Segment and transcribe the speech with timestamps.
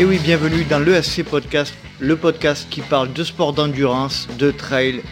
[0.00, 5.02] Et oui, bienvenue dans l'ESC Podcast, le podcast qui parle de sport d'endurance, de trail,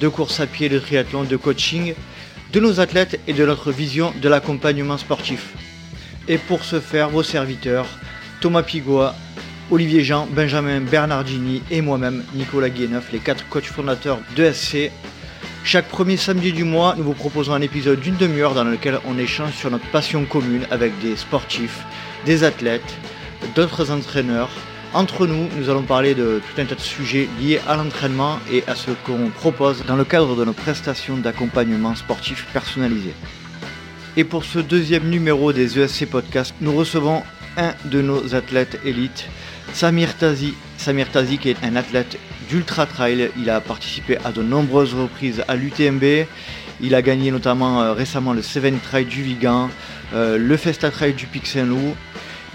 [0.00, 1.92] de course à pied, de triathlon, de coaching,
[2.54, 5.52] de nos athlètes et de notre vision de l'accompagnement sportif.
[6.28, 7.84] Et pour ce faire, vos serviteurs,
[8.40, 9.14] Thomas Pigois,
[9.70, 14.90] Olivier Jean, Benjamin Bernardini et moi-même, Nicolas Guéneuf, les quatre coachs fondateurs de SC.
[15.62, 19.18] Chaque premier samedi du mois, nous vous proposons un épisode d'une demi-heure dans lequel on
[19.18, 21.84] échange sur notre passion commune avec des sportifs,
[22.24, 22.96] des athlètes,
[23.54, 24.50] d'autres entraîneurs.
[24.94, 28.64] Entre nous, nous allons parler de tout un tas de sujets liés à l'entraînement et
[28.66, 33.12] à ce qu'on propose dans le cadre de nos prestations d'accompagnement sportif personnalisé.
[34.16, 37.22] Et pour ce deuxième numéro des ESC Podcast, nous recevons
[37.56, 39.28] un de nos athlètes élites,
[39.72, 40.54] Samir Tazi.
[40.78, 43.30] Samir Tazi qui est un athlète d'ultra trail.
[43.36, 46.26] Il a participé à de nombreuses reprises à l'UTMB.
[46.80, 49.68] Il a gagné notamment euh, récemment le Seven Trail du Vigan,
[50.14, 51.94] euh, le Festa Trail du Pic Saint-Loup.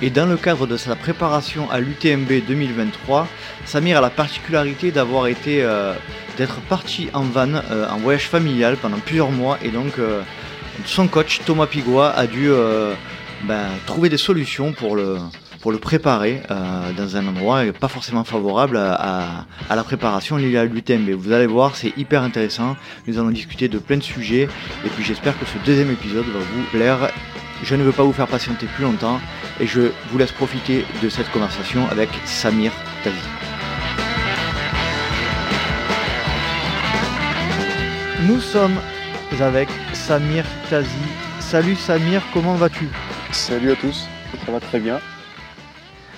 [0.05, 3.25] Et dans le cadre de sa préparation à l'UTMB 2023,
[3.63, 5.93] Samir a la particularité d'avoir été, euh,
[6.37, 9.57] d'être parti en van, en voyage familial pendant plusieurs mois.
[9.63, 9.93] Et donc,
[10.85, 12.51] son coach Thomas Pigois a dû
[13.43, 15.19] ben, trouver des solutions pour le,
[15.63, 20.57] pour le préparer euh, dans un endroit pas forcément favorable à, à, la préparation liée
[20.57, 21.11] à l'UTMB.
[21.11, 22.75] Vous allez voir, c'est hyper intéressant.
[23.07, 24.49] Nous allons discuter de plein de sujets
[24.85, 27.09] et puis j'espère que ce deuxième épisode va vous plaire.
[27.63, 29.21] Je ne veux pas vous faire patienter plus longtemps
[29.61, 32.73] et je vous laisse profiter de cette conversation avec Samir
[33.05, 33.15] Tazi.
[38.27, 38.75] Nous sommes
[39.39, 40.89] avec Samir Tazi.
[41.39, 42.89] Salut Samir, comment vas-tu?
[43.31, 44.07] Salut à tous,
[44.45, 44.99] ça va très bien.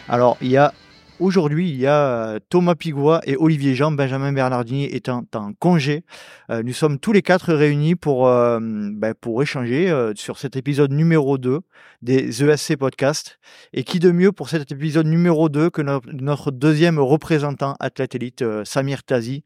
[0.09, 0.73] Alors, il y a
[1.21, 6.03] Aujourd'hui, il y a euh, Thomas Pigois et Olivier Jean, Benjamin Bernardini étant en congé.
[6.49, 10.91] Euh, nous sommes tous les quatre réunis pour, euh, ben, pour échanger sur cet épisode
[10.91, 11.61] numéro 2
[12.01, 13.39] des ESC Podcast.
[13.71, 18.43] Et qui de mieux pour cet épisode numéro 2 que notre, deuxième représentant athlète élite,
[18.65, 19.45] Samir Tazi.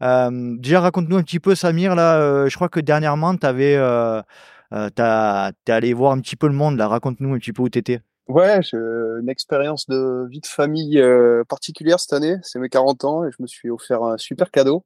[0.00, 1.96] déjà, raconte-nous un petit peu, Samir.
[1.96, 6.76] Là, je crois que dernièrement, tu avais, es allé voir un petit peu le monde.
[6.76, 8.00] Là, raconte-nous un petit peu où tu étais.
[8.28, 12.36] Ouais, j'ai une expérience de vie de famille euh, particulière cette année.
[12.42, 14.84] C'est mes 40 ans et je me suis offert un super cadeau.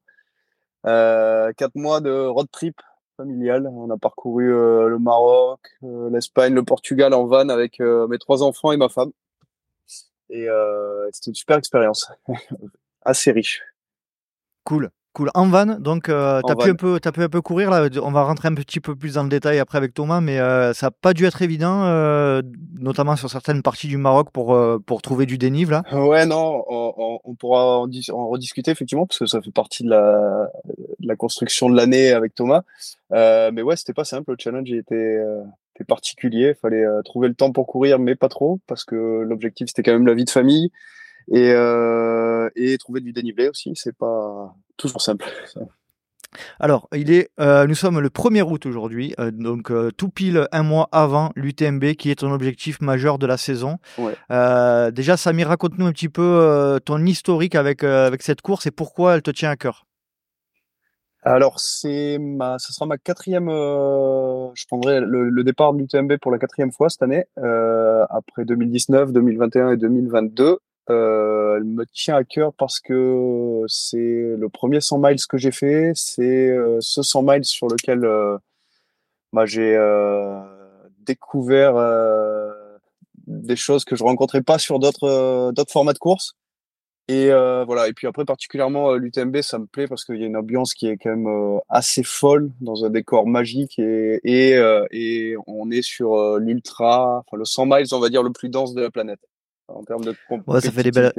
[0.86, 2.80] Euh, quatre mois de road trip
[3.16, 3.66] familial.
[3.66, 8.42] On a parcouru euh, le Maroc, euh, l'Espagne, le Portugal en van avec mes trois
[8.42, 9.12] enfants et ma femme.
[10.30, 10.46] Et
[11.12, 12.10] c'était une super expérience,
[13.02, 13.62] assez riche.
[14.64, 14.90] Cool.
[15.14, 15.30] Cool.
[15.34, 17.86] En van, donc euh, tu as, pu un peu, as pu un peu courir là.
[18.02, 20.72] On va rentrer un petit peu plus dans le détail après avec Thomas, mais euh,
[20.72, 22.40] ça n'a pas dû être évident, euh,
[22.78, 25.82] notamment sur certaines parties du Maroc pour, pour trouver du dénive là.
[25.92, 29.90] Ouais, non, on, on pourra en, en, rediscuter effectivement parce que ça fait partie de
[29.90, 30.48] la,
[30.98, 32.62] de la construction de l'année avec Thomas.
[33.10, 34.30] mais ouais, c'était pas simple.
[34.30, 35.18] Le challenge était,
[35.74, 36.54] était particulier.
[36.56, 39.92] Il fallait trouver le temps pour courir, mais pas trop parce que l'objectif c'était quand
[39.92, 40.70] même la vie de famille
[41.30, 45.24] et, euh, et trouver du dénivelé aussi, c'est pas toujours simple.
[46.58, 50.46] Alors, il est, euh, nous sommes le 1er août aujourd'hui, euh, donc euh, tout pile
[50.50, 53.78] un mois avant l'UTMB, qui est ton objectif majeur de la saison.
[53.98, 54.14] Ouais.
[54.92, 59.22] Déjà, Samir, raconte-nous un petit peu ton historique avec, avec cette course et pourquoi elle
[59.22, 59.84] te tient à cœur.
[61.24, 63.48] Alors, c'est ma, ce sera ma quatrième.
[63.48, 69.12] je prendrai le, le départ de l'UTMB pour la quatrième fois cette année, après 2019,
[69.12, 70.58] 2021 et 2022.
[70.90, 75.52] Euh, elle me tient à cœur parce que c'est le premier 100 miles que j'ai
[75.52, 75.92] fait.
[75.94, 78.36] C'est euh, ce 100 miles sur lequel euh,
[79.32, 79.78] bah, j'ai
[81.00, 81.74] découvert
[83.26, 86.34] des choses que je rencontrais pas sur d'autres formats de course.
[87.08, 87.88] Et voilà.
[87.88, 90.88] Et puis après, particulièrement l'UTMB, ça me plaît parce qu'il y a une ambiance qui
[90.88, 94.58] est quand même assez folle dans un décor magique et et,
[94.90, 98.74] et on est sur l'ultra, enfin le 100 miles, on va dire le plus dense
[98.74, 99.20] de la planète
[99.74, 100.14] en termes de
[100.46, 101.12] ouais, ça fait des belles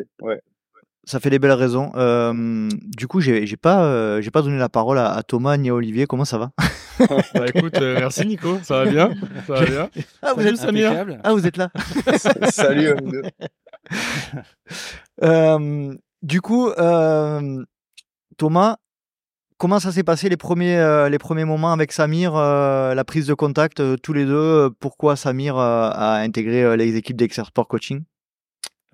[1.06, 1.92] ça fait des belles raisons.
[1.96, 5.76] Euh, du coup, j'ai, pas, euh, j'ai pas donné la parole à, Thomas ni à
[5.76, 6.06] Olivier.
[6.06, 6.52] Comment ça va
[7.34, 9.14] bah, écoute, euh, merci Nico, ça va bien,
[9.48, 9.90] ça va bien.
[10.22, 11.72] Ah vous êtes Samir Ah vous êtes là.
[12.52, 12.94] Salut.
[16.22, 16.70] du coup,
[18.38, 18.78] Thomas,
[19.58, 23.82] comment ça s'est passé les premiers, les premiers moments avec Samir, la prise de contact
[24.02, 24.70] tous les deux?
[24.80, 28.04] Pourquoi Samir a intégré les équipes d'Exersport Coaching?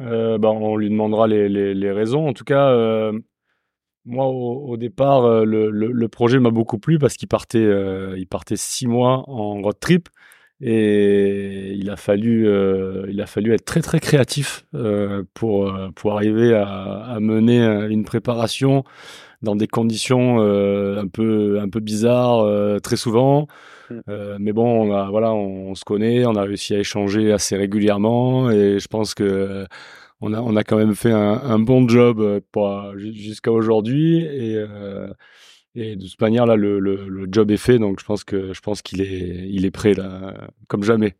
[0.01, 2.27] Euh, bah, on lui demandera les, raisons.
[2.27, 3.11] En tout cas, euh,
[4.05, 7.67] moi, au, départ, euh, le, projet m'a beaucoup plu parce qu'il partait,
[8.17, 10.09] il partait six mois en road trip
[10.61, 12.47] et il a fallu,
[13.09, 14.65] il a fallu être très très créatif
[15.33, 15.71] pour
[16.05, 18.83] arriver à, mener une préparation
[19.41, 23.47] dans des conditions un peu un peu bizarres très souvent.
[23.89, 23.99] Mmh.
[24.09, 27.31] Euh, mais bon, on a, voilà, on, on, se connaît, on a réussi à échanger
[27.31, 29.65] assez régulièrement et je pense que
[30.21, 32.41] on a, on a quand même fait un, bon job
[32.97, 34.63] jusqu'à aujourd'hui et,
[35.75, 38.59] et de toute manière là le, le, job est fait donc je pense que je
[38.59, 40.33] pense qu'il est il est prêt là
[40.67, 41.15] comme jamais.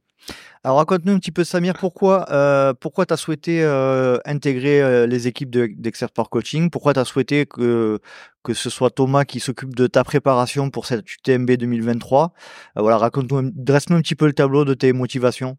[0.64, 5.08] Alors raconte-nous un petit peu Samir, pourquoi, euh, pourquoi tu as souhaité euh, intégrer euh,
[5.08, 6.70] les équipes d'Expert Coaching?
[6.70, 8.00] Pourquoi tu as souhaité que,
[8.44, 12.34] que ce soit Thomas qui s'occupe de ta préparation pour cette UTMB 2023
[12.76, 15.58] Voilà, raconte-nous, dresse-nous un petit peu le tableau de tes motivations.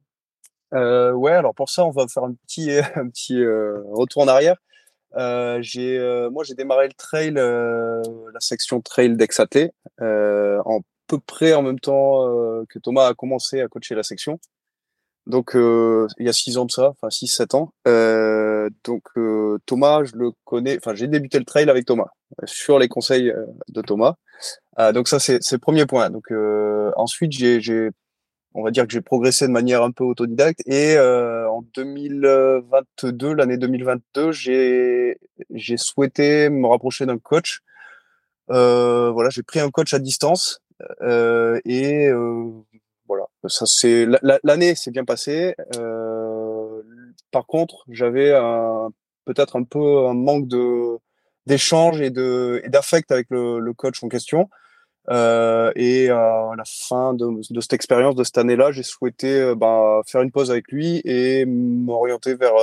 [0.73, 4.57] ouais, alors pour ça, on va faire un petit, un petit retour en arrière.
[5.63, 10.81] j'ai, moi, j'ai démarré le trail, la section trail d'Exaté, en
[11.11, 12.25] peu près en même temps
[12.69, 14.39] que Thomas a commencé à coacher la section.
[15.27, 17.73] Donc euh, il y a six ans de ça, enfin six sept ans.
[17.87, 20.77] Euh, donc euh, Thomas, je le connais.
[20.77, 22.09] Enfin j'ai débuté le trail avec Thomas
[22.45, 23.33] sur les conseils
[23.69, 24.15] de Thomas.
[24.95, 26.11] donc ça c'est le premier point.
[26.11, 26.33] Donc
[26.97, 27.91] ensuite j'ai j'ai
[28.55, 33.59] on va dire que j'ai progressé de manière un peu autodidacte et en 2022 l'année
[33.59, 35.19] 2022 j'ai
[35.55, 37.61] j'ai souhaité me rapprocher d'un coach.
[38.49, 40.61] voilà j'ai pris un coach à distance
[41.65, 42.11] et
[43.11, 44.07] voilà, ça c'est
[44.45, 45.57] l'année s'est bien passée.
[45.77, 46.81] Euh,
[47.33, 48.31] par contre, j'avais
[49.25, 50.97] peut-être un peu un manque de
[51.45, 54.49] d'échange et de d'affect avec le, coach en question.
[55.11, 60.03] Euh, et à la fin de, cette expérience de cette année-là, j'ai souhaité euh, bah,
[60.07, 62.55] faire une pause avec lui et m'orienter vers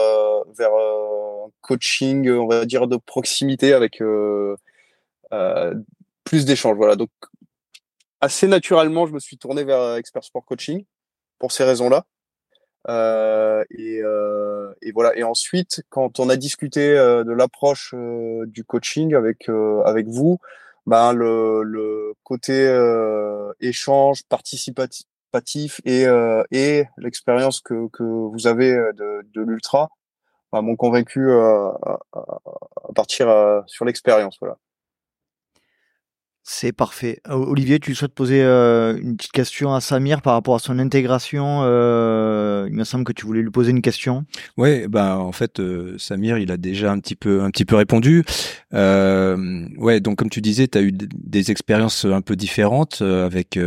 [0.58, 4.02] vers un coaching, on va dire de proximité avec
[6.24, 6.78] plus d'échanges.
[6.78, 6.96] Voilà.
[6.96, 7.10] Donc
[8.22, 10.86] assez naturellement, je me suis tourné vers euh, Expert Sport Coaching
[11.40, 12.06] pour ces raisons-là.
[12.90, 15.16] Euh, et, euh, et, voilà.
[15.18, 19.50] Et ensuite, quand on a discuté euh, de l'approche euh, du coaching avec
[19.86, 20.40] avec vous,
[20.86, 22.54] ben le, le côté
[23.60, 26.06] échange participatif et
[26.52, 29.90] et l'expérience que que vous avez de, de l'ultra
[30.54, 31.78] ben, m'ont convaincu à,
[32.14, 33.28] à, partir
[33.68, 34.38] sur l'expérience.
[34.40, 34.58] Voilà.
[36.50, 37.20] C'est parfait.
[37.30, 41.60] Olivier, tu souhaites poser euh, une petite question à Samir par rapport à son intégration
[41.64, 44.24] euh, Il me semble que tu voulais lui poser une question.
[44.56, 47.76] Ouais, ben en fait, euh, Samir, il a déjà un petit peu, un petit peu
[47.76, 48.24] répondu.
[48.72, 53.60] ouais, donc comme tu disais, tu as eu des expériences un peu différentes avec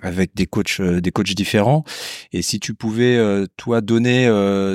[0.00, 1.82] avec des coachs, des coachs différents.
[2.32, 3.18] Et si tu pouvais,
[3.56, 4.28] toi, donner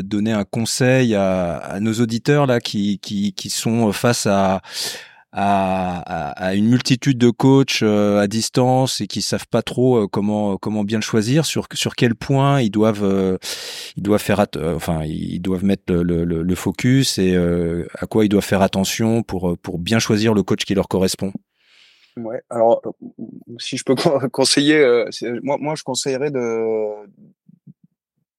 [0.04, 4.62] donner un conseil à, à, nos auditeurs là qui qui qui sont face à
[5.36, 10.08] à, à, une multitude de coachs euh, à distance et qui savent pas trop euh,
[10.08, 13.40] comment comment bien le choisir sur sur quel point ils doivent euh,
[13.98, 14.46] ils doivent faire
[14.76, 19.24] enfin ils doivent mettre le, le, le focus et à quoi ils doivent faire attention
[19.24, 21.34] pour pour bien choisir le coach qui leur correspond.
[22.16, 22.42] Ouais.
[22.52, 22.84] Alors
[23.58, 23.96] si je peux
[24.32, 25.06] conseiller
[25.42, 26.92] moi moi je conseillerais de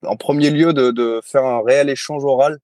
[0.07, 2.59] en premier lieu de, de faire un réel échange oral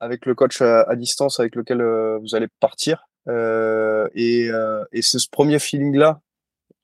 [0.00, 1.82] avec le coach à, à distance avec lequel
[2.20, 6.20] vous allez partir et, euh, et c'est ce premier feeling-là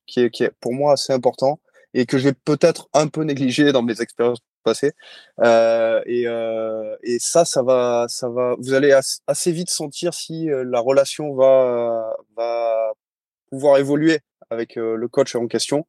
[0.07, 1.61] qui est, qui est pour moi assez important
[1.95, 4.93] et que j'ai peut-être un peu négligé dans mes expériences passées.
[5.41, 8.55] Euh, et, euh, et ça, ça va, ça va.
[8.59, 8.93] Vous allez
[9.27, 12.93] assez vite sentir si euh, la relation va va
[13.51, 14.21] pouvoir évoluer
[14.51, 15.87] avec le coach en question.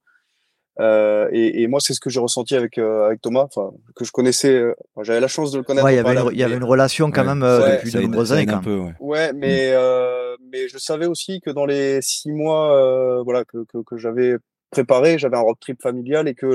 [0.82, 4.04] Euh, et, et, moi, c'est ce que j'ai ressenti avec euh, avec Thomas, enfin que
[4.04, 4.54] je connaissais.
[4.54, 4.74] Euh,
[5.04, 5.86] j'avais la chance de le connaître.
[5.86, 8.02] Ouais, il y avait, une, il y avait une relation quand même euh, depuis de
[8.02, 8.48] nombreuses années.
[8.48, 8.96] Quand même.
[9.00, 9.32] ouais.
[9.34, 10.38] mais mm.
[10.52, 14.38] mais je savais aussi que dans les six mois, voilà, que que, que j'avais
[14.72, 16.48] préparé, j'avais un road trip familial et que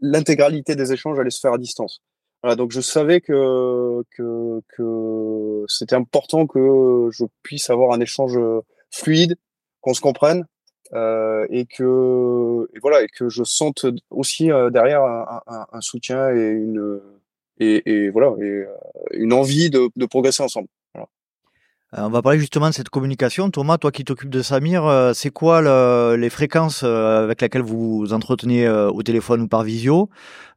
[0.00, 2.02] l'intégralité des échanges allait se faire à distance.
[2.42, 8.38] Voilà, donc je savais que que que c'était important que je puisse avoir un échange
[8.92, 9.34] fluide,
[9.80, 10.44] qu'on se comprenne
[10.92, 15.80] euh, et que et voilà et que je sente aussi euh, derrière un, un, un,
[15.80, 17.00] soutien et une
[17.58, 18.66] et, et voilà et euh,
[19.12, 20.68] une envie de, de progresser ensemble.
[20.94, 21.08] Voilà.
[22.06, 23.50] on va parler justement de cette communication.
[23.50, 28.12] Thomas, toi qui t'occupes de Samir, c'est quoi le, les fréquences avec lesquelles vous vous
[28.12, 30.08] entretenez au téléphone ou par visio?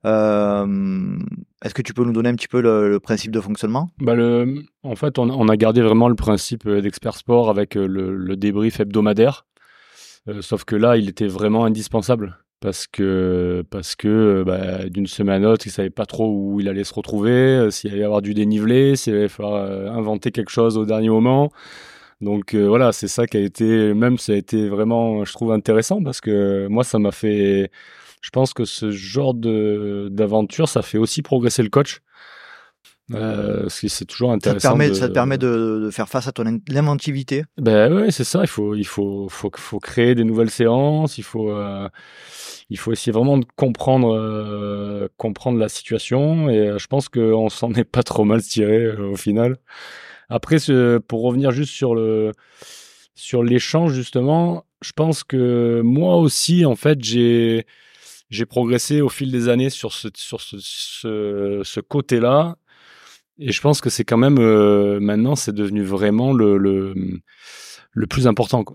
[0.03, 3.89] Est-ce que tu peux nous donner un petit peu le, le principe de fonctionnement?
[3.99, 8.15] Bah le, En fait, on, on, a gardé vraiment le principe d'expert sport avec le,
[8.15, 9.45] le débrief hebdomadaire.
[10.27, 15.43] Euh, sauf que là, il était vraiment indispensable parce que parce que bah, d'une semaine
[15.45, 18.21] à l'autre, il savait pas trop où il allait se retrouver, euh, s'il allait avoir
[18.21, 21.51] du dénivelé, s'il allait falloir euh, inventer quelque chose au dernier moment.
[22.21, 26.03] Donc voilà, c'est ça qui a été, même ça a été vraiment, je trouve intéressant
[26.03, 27.71] parce que moi, ça m'a fait,
[28.21, 32.01] je pense que ce genre de d'aventure, ça fait aussi progresser le coach
[33.13, 34.59] Euh, c'est toujours intéressant.
[34.59, 34.93] Ça te permet, de...
[34.93, 37.43] ça te permet de, de, faire face à ton inventivité.
[37.57, 38.41] Ben ouais, c'est ça.
[38.41, 41.17] Il faut, il faut, faut, faut créer des nouvelles séances.
[41.17, 41.89] Il faut, euh,
[42.69, 46.49] il faut essayer vraiment de comprendre, euh, comprendre la situation.
[46.49, 49.57] Et euh, je pense qu'on s'en est pas trop mal tiré au final.
[50.29, 50.57] Après,
[51.07, 52.31] pour revenir juste sur le,
[53.15, 57.65] sur l'échange justement, je pense que moi aussi, en fait, j'ai,
[58.29, 62.57] j'ai progressé au fil des années sur ce, sur ce, ce, ce côté-là.
[63.39, 66.93] Et je pense que c'est quand même euh, maintenant, c'est devenu vraiment le, le,
[67.91, 68.65] le plus important.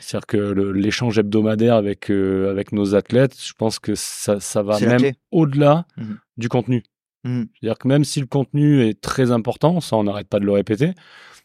[0.00, 0.36] C'est-à-dire que
[0.72, 5.86] l'échange hebdomadaire avec, euh, avec nos athlètes, je pense que ça, ça va même au-delà
[5.96, 6.82] mmh du contenu.
[7.24, 10.44] Mmh C'est-à-dire que même si le contenu est très important, ça on n'arrête pas de
[10.44, 10.94] le répéter,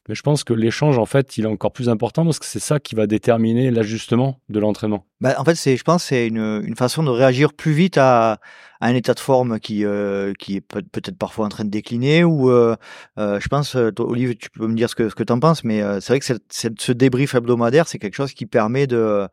[0.07, 2.59] mais je pense que l'échange, en fait, il est encore plus important parce que c'est
[2.59, 5.07] ça qui va déterminer l'ajustement de l'entraînement.
[5.19, 8.33] Bah, en fait, c'est, je pense, c'est une, une, façon de réagir plus vite à,
[8.33, 12.23] à un état de forme qui, euh, qui est peut-être parfois en train de décliner.
[12.23, 12.75] Ou, euh,
[13.17, 15.39] euh, je pense, toi, Olive, tu peux me dire ce que, ce que tu en
[15.39, 19.27] penses, mais c'est vrai que cette, ce débrief hebdomadaire, c'est quelque chose qui permet de,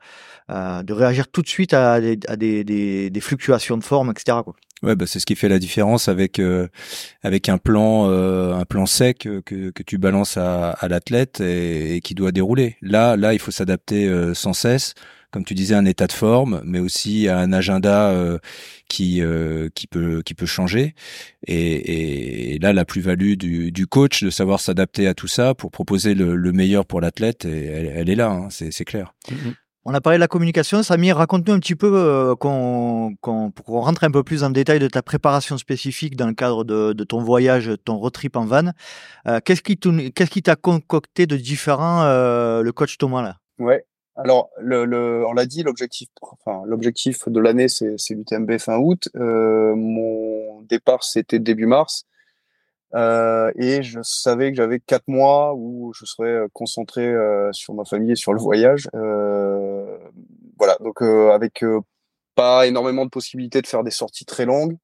[0.49, 4.39] de réagir tout de suite à des, à des, des, des fluctuations de forme, etc.
[4.43, 4.55] Quoi.
[4.83, 6.67] Ouais, bah c'est ce qui fait la différence avec euh,
[7.23, 12.01] avec un plan euh, un plan sec que, que tu balances à, à l'athlète et,
[12.03, 12.77] qui doit dérouler.
[12.83, 14.95] Là là il faut s'adapter euh, sans cesse,
[15.31, 18.12] comme tu disais un état de forme, mais aussi à un agenda
[18.89, 19.23] qui
[19.75, 20.97] qui peut qui peut changer.
[21.47, 25.55] Et, et là la plus value du, du coach de savoir s'adapter à tout ça
[25.55, 29.15] pour proposer le, le meilleur pour l'athlète, elle, est là, hein, c'est clair.
[29.31, 29.55] Mm-hmm.
[29.85, 30.83] On a parlé de la communication.
[30.85, 34.51] Samir, raconte-nous un petit peu, euh, qu'on, qu'on, pour qu'on rentre un peu plus en
[34.51, 38.37] détail de ta préparation spécifique dans le cadre de, de ton voyage, ton road trip
[38.37, 38.71] en van.
[39.27, 43.37] Euh, qu'est-ce, qui qu'est-ce qui t'a concocté de différent, euh, le coach Thomas là?
[43.59, 43.85] Ouais.
[44.15, 48.77] Alors, le, le, on l'a dit, l'objectif, enfin, l'objectif de l'année, c'est, c'est l'UTMB fin
[48.77, 49.09] août.
[49.17, 52.05] Euh, mon départ, c'était début mars.
[52.95, 57.73] Euh, et je savais que j'avais quatre mois où je serais euh, concentré euh, sur
[57.75, 58.89] ma famille et sur le voyage.
[58.95, 59.99] Euh,
[60.59, 61.65] voilà, donc avec
[62.35, 64.77] pas énormément de possibilités de faire des sorties très longues.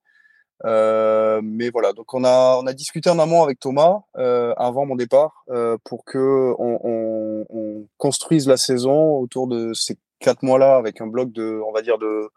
[0.65, 5.45] mais voilà, donc on a on a discuté en amont avec Thomas avant mon départ
[5.85, 11.07] pour que on, on, on, construise la saison autour de ces quatre mois-là avec un
[11.07, 12.29] bloc de on va dire de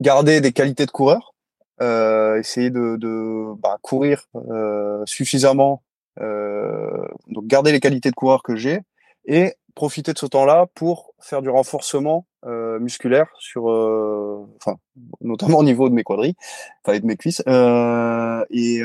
[0.00, 1.31] garder des qualités de coureur
[1.80, 5.82] euh, essayer de, de bah, courir euh, suffisamment,
[6.20, 8.80] euh, donc garder les qualités de coureur que j'ai
[9.24, 14.76] et profiter de ce temps-là pour faire du renforcement euh, musculaire sur, euh, enfin,
[15.20, 16.34] notamment au niveau de mes quadris,
[16.84, 17.42] enfin, et de mes cuisses.
[17.46, 18.78] Euh, et,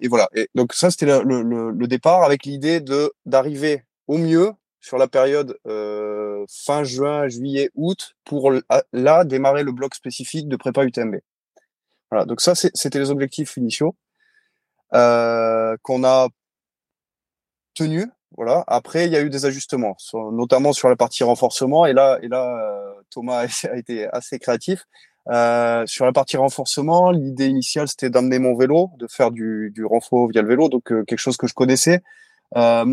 [0.00, 0.28] et, voilà.
[0.34, 4.98] Et donc ça, c'était le, le, le, départ avec l'idée de d'arriver au mieux sur
[4.98, 5.56] la période
[6.48, 8.52] fin juin, juillet, août pour
[8.92, 11.16] là démarrer le bloc spécifique de prépa UTMB.
[12.10, 13.94] Voilà, donc ça, c'était les objectifs initiaux
[14.94, 16.28] euh, qu'on a
[17.74, 18.06] tenus.
[18.36, 18.64] Voilà.
[18.66, 19.96] Après, il y a eu des ajustements,
[20.32, 21.86] notamment sur la partie renforcement.
[21.86, 24.84] Et là, et là, euh, Thomas a été assez créatif.
[25.30, 29.84] Euh, sur la partie renforcement, l'idée initiale, c'était d'amener mon vélo, de faire du, du
[29.84, 32.00] renfort via le vélo, donc euh, quelque chose que je connaissais.
[32.56, 32.84] Euh,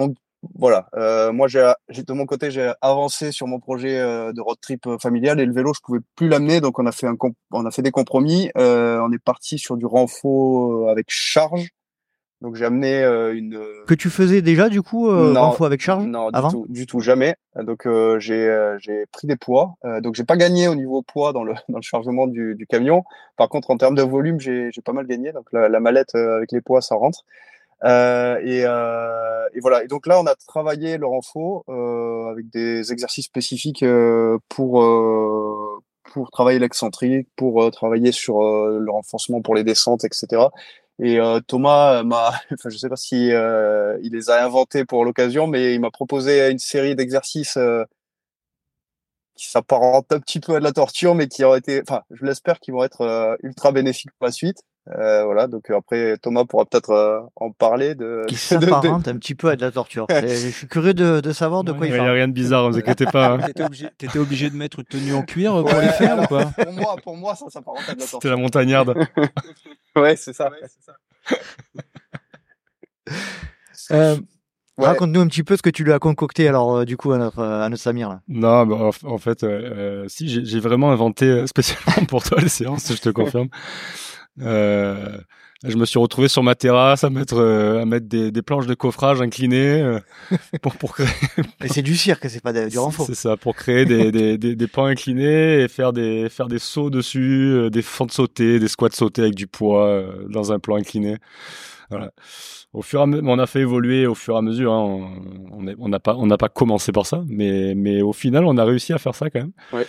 [0.54, 1.64] voilà, euh, moi j'ai
[2.04, 5.46] de mon côté j'ai avancé sur mon projet euh, de road trip euh, familial et
[5.46, 7.16] le vélo je pouvais plus l'amener donc on a fait un
[7.52, 8.52] on a fait des compromis.
[8.58, 11.70] Euh, on est parti sur du renfort avec charge.
[12.42, 13.02] Donc j'ai amené
[13.34, 16.50] une que tu faisais déjà du coup renfort avec charge non avant?
[16.50, 17.36] du tout, du tout jamais.
[17.56, 17.88] Donc
[18.20, 19.75] j'ai j'ai pris des poids.
[20.02, 23.04] donc j'ai pas gagné au niveau poids dans le dans le chargement du, du camion.
[23.38, 25.32] Par contre en termes de volume j'ai j'ai pas mal gagné.
[25.32, 27.24] Donc la, la mallette avec les poids ça rentre.
[27.84, 29.84] Euh, et, euh, et, voilà.
[29.84, 34.82] Et donc là, on a travaillé le renfort euh, avec des exercices spécifiques euh, pour
[34.82, 35.82] euh,
[36.13, 40.44] pour travailler l'excentrique, pour travailler sur le renforcement pour les descentes, etc.
[41.00, 45.74] Et Thomas m'a, enfin, je sais pas si il les a inventés pour l'occasion, mais
[45.74, 47.58] il m'a proposé une série d'exercices
[49.36, 52.24] qui s'apparentent un petit peu à de la torture, mais qui auraient été, enfin, je
[52.24, 54.63] l'espère, qu'ils vont être ultra bénéfiques pour la suite.
[54.92, 58.24] Euh, voilà, donc euh, après Thomas pourra peut-être euh, en parler de.
[58.27, 60.06] Qui s'apparente un petit peu à de la torture.
[60.10, 62.01] je suis curieux de, de savoir de quoi il parle.
[62.01, 63.32] Il n'y a rien de bizarre, ne vous inquiétez pas.
[63.32, 63.39] Hein.
[63.39, 66.46] T'étais obligé, étais obligé de mettre une tenue en cuir pour les faire ou quoi
[66.63, 68.20] Pour moi, pour moi, ça s'apparente à de la torture.
[68.22, 68.96] C'était la montagnarde.
[69.96, 70.51] ouais, c'est ça.
[70.51, 70.58] Ouais,
[73.89, 74.15] ça.
[74.77, 74.86] Ouais.
[74.86, 77.42] Raconte-nous un petit peu ce que tu lui as concocté alors du coup à notre,
[77.42, 78.22] à notre Samir là.
[78.27, 83.01] Non, bah, en, fait, euh, si j'ai vraiment inventé spécialement pour toi les séances, je
[83.01, 83.48] te confirme.
[84.42, 85.18] Euh,
[85.63, 88.68] Je me suis retrouvé sur ma terrasse à mettre, euh, à mettre des, des, planches
[88.68, 90.00] de coffrage inclinées euh,
[90.62, 91.08] pour, pour créer.
[91.63, 93.06] Et c'est du cirque, c'est pas du renfort.
[93.06, 96.60] C'est ça, pour créer des, des, des, des, pans inclinés et faire des, faire des
[96.60, 100.75] sauts dessus, euh, des fentes sautées, des squats sautés avec du poids dans un plan
[100.75, 101.18] incliné.
[101.89, 102.12] Voilà.
[102.74, 104.74] Au fur et à mesure, on a fait évoluer au fur et à mesure.
[104.74, 105.10] Hein,
[105.51, 108.63] on n'a pas, on n'a pas commencé par ça, mais, mais au final, on a
[108.65, 109.51] réussi à faire ça quand même.
[109.74, 109.86] Ouais.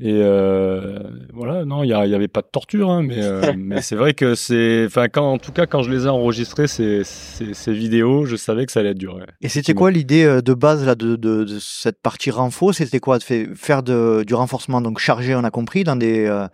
[0.00, 0.98] Et euh,
[1.32, 4.12] voilà, non, il y, y, avait pas de torture, hein, mais, euh, mais c'est vrai
[4.12, 7.72] que c'est, enfin, quand, en tout cas, quand je les ai enregistrés ces, ces, ces
[7.72, 9.24] vidéos, je savais que ça allait être dur.
[9.40, 12.72] Et c'était quoi l'idée euh, de base là de, de, de cette partie renfo?
[12.72, 13.18] C'était quoi?
[13.18, 16.48] De faire de, du renforcement donc chargé, on a compris, dans des euh,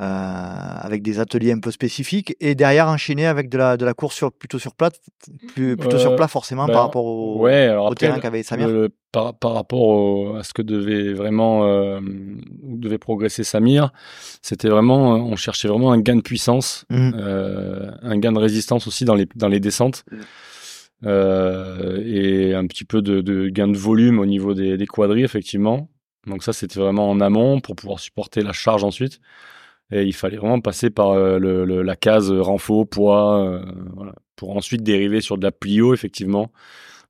[0.00, 3.92] euh, avec des ateliers un peu spécifiques, et derrière enchaîner avec de la de la
[3.92, 4.90] course sur plutôt sur plat,
[5.54, 8.42] plus, plutôt sur plat forcément bah, par rapport au, ouais, alors au après, terrain qu'avait
[8.42, 8.68] Samir.
[8.68, 12.00] Le, par, par rapport au, à ce que devait vraiment euh,
[12.62, 13.92] devait progresser Samir,
[14.42, 17.14] c'était vraiment, on cherchait vraiment un gain de puissance, Mhm.
[17.16, 20.04] euh, un gain de résistance aussi dans les dans les descentes.
[20.10, 20.20] Mhm.
[21.04, 25.24] Euh, et un petit peu de, de gain de volume au niveau des, des quadris
[25.24, 25.90] effectivement
[26.26, 29.20] donc ça c'était vraiment en amont pour pouvoir supporter la charge ensuite
[29.90, 33.64] et il fallait vraiment passer par euh, le, le, la case renfort poids euh,
[33.94, 36.50] voilà, pour ensuite dériver sur de la plio effectivement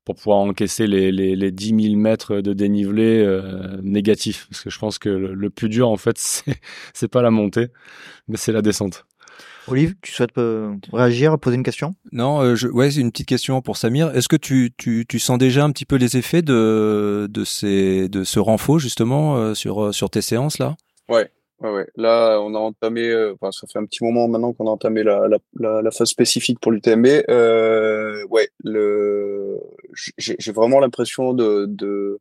[0.07, 4.47] pour pouvoir encaisser les, les, les 10 000 mètres de dénivelé euh, négatif.
[4.49, 6.61] Parce que je pense que le, le plus dur, en fait, c'est,
[6.95, 7.69] c'est pas la montée,
[8.29, 9.05] mais c'est la descente.
[9.67, 11.97] Olive, tu souhaites euh, réagir, poser une question?
[12.13, 14.15] Non, euh, je, ouais, c'est une petite question pour Samir.
[14.15, 18.09] Est-ce que tu, tu, tu sens déjà un petit peu les effets de, de, ces,
[18.09, 20.77] de ce renfort, justement, euh, sur, sur tes séances, là?
[21.09, 21.87] Ouais, ouais, ouais.
[21.97, 25.03] Là, on a entamé, euh, enfin, ça fait un petit moment maintenant qu'on a entamé
[25.03, 27.07] la, la, la, la phase spécifique pour l'UTMB.
[27.29, 29.59] Euh, ouais, le,
[30.19, 32.21] j'ai vraiment l'impression de, de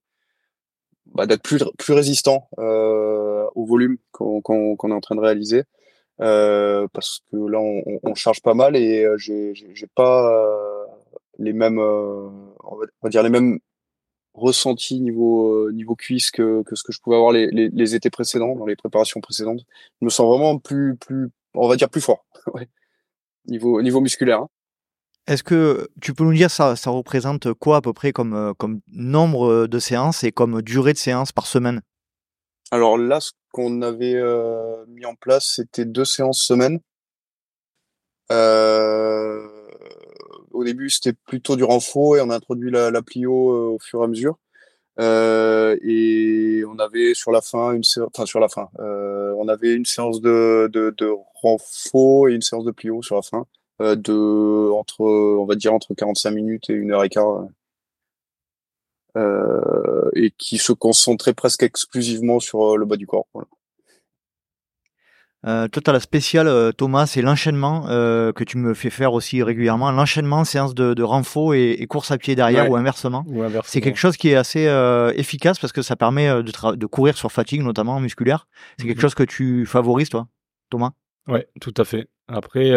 [1.14, 5.64] bah, d'être plus, plus résistant euh, au volume qu'on qu'on est en train de réaliser.
[6.22, 9.54] Euh, parce que là, on, on- charge pas mal et euh, j'ai
[9.96, 10.46] pas
[11.40, 13.60] les mêmes, on va dire les mêmes
[14.36, 17.96] ressenti niveau euh, niveau cuisse que, que ce que je pouvais avoir les, les, les
[17.96, 19.62] étés précédents dans les préparations précédentes.
[20.02, 22.26] Je me sens vraiment plus plus on va dire plus fort.
[22.54, 22.68] ouais.
[23.48, 24.42] Niveau niveau musculaire.
[24.42, 24.50] hein.
[25.28, 28.54] Est-ce que tu peux nous dire ça, ça représente quoi à peu près comme, euh,
[28.54, 31.82] comme nombre de séances et comme durée de séances par semaine?
[32.72, 36.80] Alors là ce qu'on avait euh, mis en place c'était deux séances semaine.
[38.32, 39.48] Euh,
[40.56, 44.02] au début c'était plutôt du renfort et on a introduit la, plio euh, au fur
[44.02, 44.38] et à mesure.
[45.00, 49.50] Euh, et on avait sur la fin une séance, enfin sur la fin, euh, on
[49.50, 50.96] avait une séance de, de,
[52.30, 53.46] et une séance de plio sur la fin,
[53.80, 57.46] de entre, on va dire entre 45 minutes et une heure et quart,
[60.16, 63.28] et qui se concentrait presque exclusivement sur le bas du corps.
[65.46, 68.90] Euh, toi, tu as la spéciale, euh, Thomas, c'est l'enchaînement euh, que tu me fais
[68.90, 69.92] faire aussi régulièrement.
[69.92, 72.70] L'enchaînement, séance de, de renfort et, et course à pied derrière Ouais.
[72.72, 73.24] ou inversement.
[73.64, 77.32] C'est quelque chose qui est assez euh, efficace parce que ça permet de, courir sur
[77.32, 78.48] fatigue, notamment musculaire.
[78.80, 79.02] C'est quelque Mhm.
[79.02, 80.28] chose que tu favorises, toi,
[80.72, 80.92] Thomas?
[81.28, 82.08] Ouais, tout à fait.
[82.28, 82.72] Après,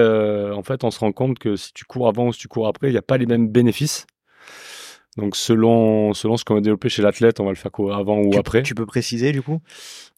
[0.53, 2.67] en fait, on se rend compte que si tu cours avant ou si tu cours
[2.69, 4.07] après, il n'y a pas les mêmes bénéfices.
[5.19, 8.19] Donc, selon, selon ce qu'on va développer chez l'athlète, on va le faire courir avant
[8.21, 8.63] ou tu, après.
[8.63, 9.61] tu peux préciser, du coup?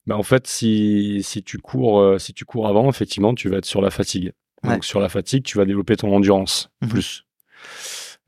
[0.07, 3.57] Ben, en fait, si, si, tu cours, euh, si tu cours avant, effectivement, tu vas
[3.59, 4.33] être sur la fatigue.
[4.63, 4.75] Ouais.
[4.75, 6.89] Donc, sur la fatigue, tu vas développer ton endurance Mhm.
[6.91, 7.25] plus.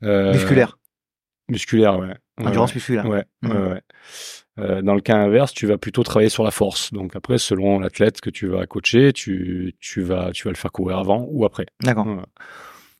[0.03, 0.77] Euh, Musculaire.
[1.49, 2.13] Musculaire, ouais.
[2.37, 2.75] Endurance ouais.
[2.75, 3.05] musculaire.
[3.05, 3.51] Ouais, Mhm.
[3.71, 3.81] ouais.
[4.59, 6.91] Euh, dans le cas inverse, tu vas plutôt travailler sur la force.
[6.93, 10.71] Donc après, selon l'athlète que tu vas coacher, tu, tu, vas, tu vas le faire
[10.71, 11.65] courir avant ou après.
[11.81, 12.07] D'accord.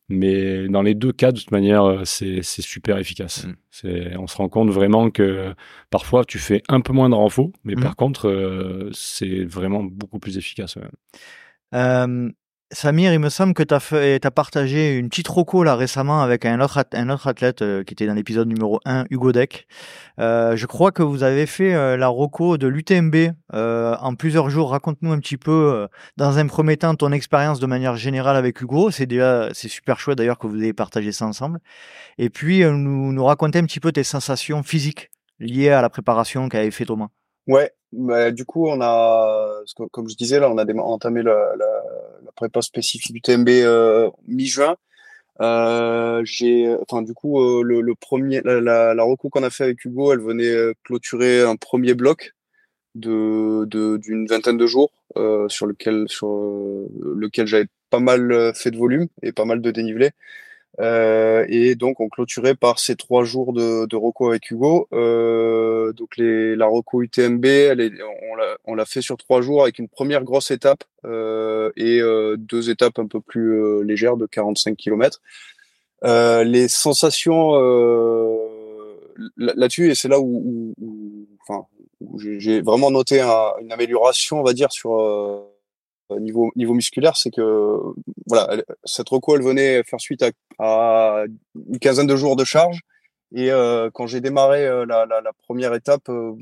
[0.09, 3.45] Mais dans les deux cas, de toute manière, euh, c'est super efficace.
[3.83, 4.17] Mm.
[4.19, 5.53] On se rend compte vraiment que
[5.89, 7.81] parfois tu fais un peu moins de renfort, mais Mm.
[7.81, 10.75] par contre, euh, c'est vraiment beaucoup plus efficace.
[10.75, 10.83] ouais.
[11.73, 12.29] Euh,
[12.73, 16.59] Samir, il me semble que tu as, partagé une petite roco là récemment avec un
[16.59, 16.79] autre,
[17.27, 19.67] athlète euh, qui était dans l'épisode numéro 1, Hugo Deck.
[20.19, 24.71] Euh, je crois que vous avez fait euh, la roco de l'UTMB en plusieurs jours.
[24.71, 28.89] Raconte-nous un petit peu, dans un premier temps, ton expérience de manière générale avec Hugo.
[28.89, 31.59] C'est déjà c'est super chouette d'ailleurs que vous ayez partagé ça ensemble.
[32.17, 36.49] Et puis, nous, nous raconter un petit peu tes sensations physiques liées à la préparation
[36.49, 37.09] qu'avait fait Thomas.
[37.47, 37.71] Ouais,
[38.31, 41.53] du coup, on a, comme je disais, là, on a entamé la,
[42.35, 44.75] prépa spécifique du TMB euh, mi-juin.
[45.41, 50.73] Euh, du coup, euh, le, premier, la, la, qu'on a fait avec Hugo, elle venait
[50.83, 52.33] clôturer un premier bloc
[52.95, 54.91] d'une vingtaine de jours,
[55.47, 56.27] sur lequel, sur
[57.01, 60.11] lequel j'avais pas mal fait de volume et pas mal de dénivelé.
[60.79, 64.87] Euh, et donc on clôturait par ces trois jours de, de avec Hugo.
[64.93, 67.91] Euh, donc les, la Rocco UTMB, elle est,
[68.65, 72.69] on l'a fait sur trois jours avec une première grosse étape euh, et euh, deux
[72.69, 75.21] étapes un peu plus euh, légères de 45 km.
[76.03, 77.53] Euh, les sensations
[79.37, 81.65] là-dessus, et c'est là où, où, où enfin,
[82.17, 84.99] j'ai vraiment noté une amélioration, on va dire, sur
[86.19, 87.79] niveau niveau musculaire, c'est que
[88.27, 91.23] voilà, cette reco, elle venait faire suite à, à,
[91.69, 92.81] une quinzaine de jours de charge.
[93.35, 96.33] Et euh, quand j'ai démarré euh, la, la, la, première étape, euh,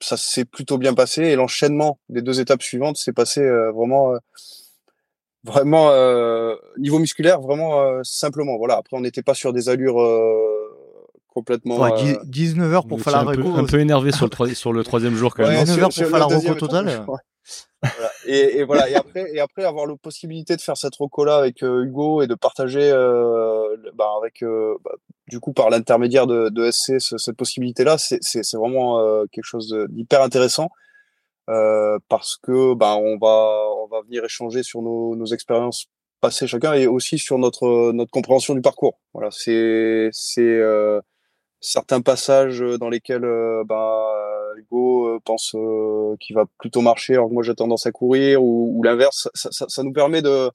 [0.00, 1.22] ça s'est plutôt bien passé.
[1.22, 4.12] Et l'enchaînement des deux étapes suivantes s'est passé euh, vraiment,
[5.44, 5.90] vraiment
[6.76, 8.58] niveau musculaire, vraiment simplement.
[8.58, 8.76] Voilà.
[8.76, 9.98] Après, on n'était pas sur des allures
[11.28, 11.78] complètement.
[11.78, 13.56] Ouais, 19 heures pour faire la reco.
[13.56, 15.64] Un peu énervé sur le, sur le troisième jour quand même.
[15.64, 17.06] 19 heures pour faire la reco totale.
[18.26, 18.88] Et, voilà.
[18.88, 22.22] Et après, et après avoir la possibilité de faire cette reco là avec euh, Hugo
[22.22, 24.92] et de partager, euh, bah, avec euh, bah,
[25.28, 30.22] du coup par l'intermédiaire de, SC cette possibilité là, c'est vraiment euh, quelque chose d'hyper
[30.22, 30.70] intéressant
[32.08, 35.86] parce que bah, on va on va venir échanger sur nos, nos expériences
[36.20, 39.00] passées chacun et aussi sur notre notre compréhension du parcours.
[39.14, 40.60] Voilà, c'est c'est
[41.60, 43.26] certains passages dans lesquels
[43.66, 44.12] bah,
[44.56, 48.42] Hugo euh, pense euh, qu'il va plutôt marcher alors que moi j'ai tendance à courir
[48.42, 49.28] ou, ou l'inverse.
[49.34, 50.50] Ça, ça, ça, nous permet de,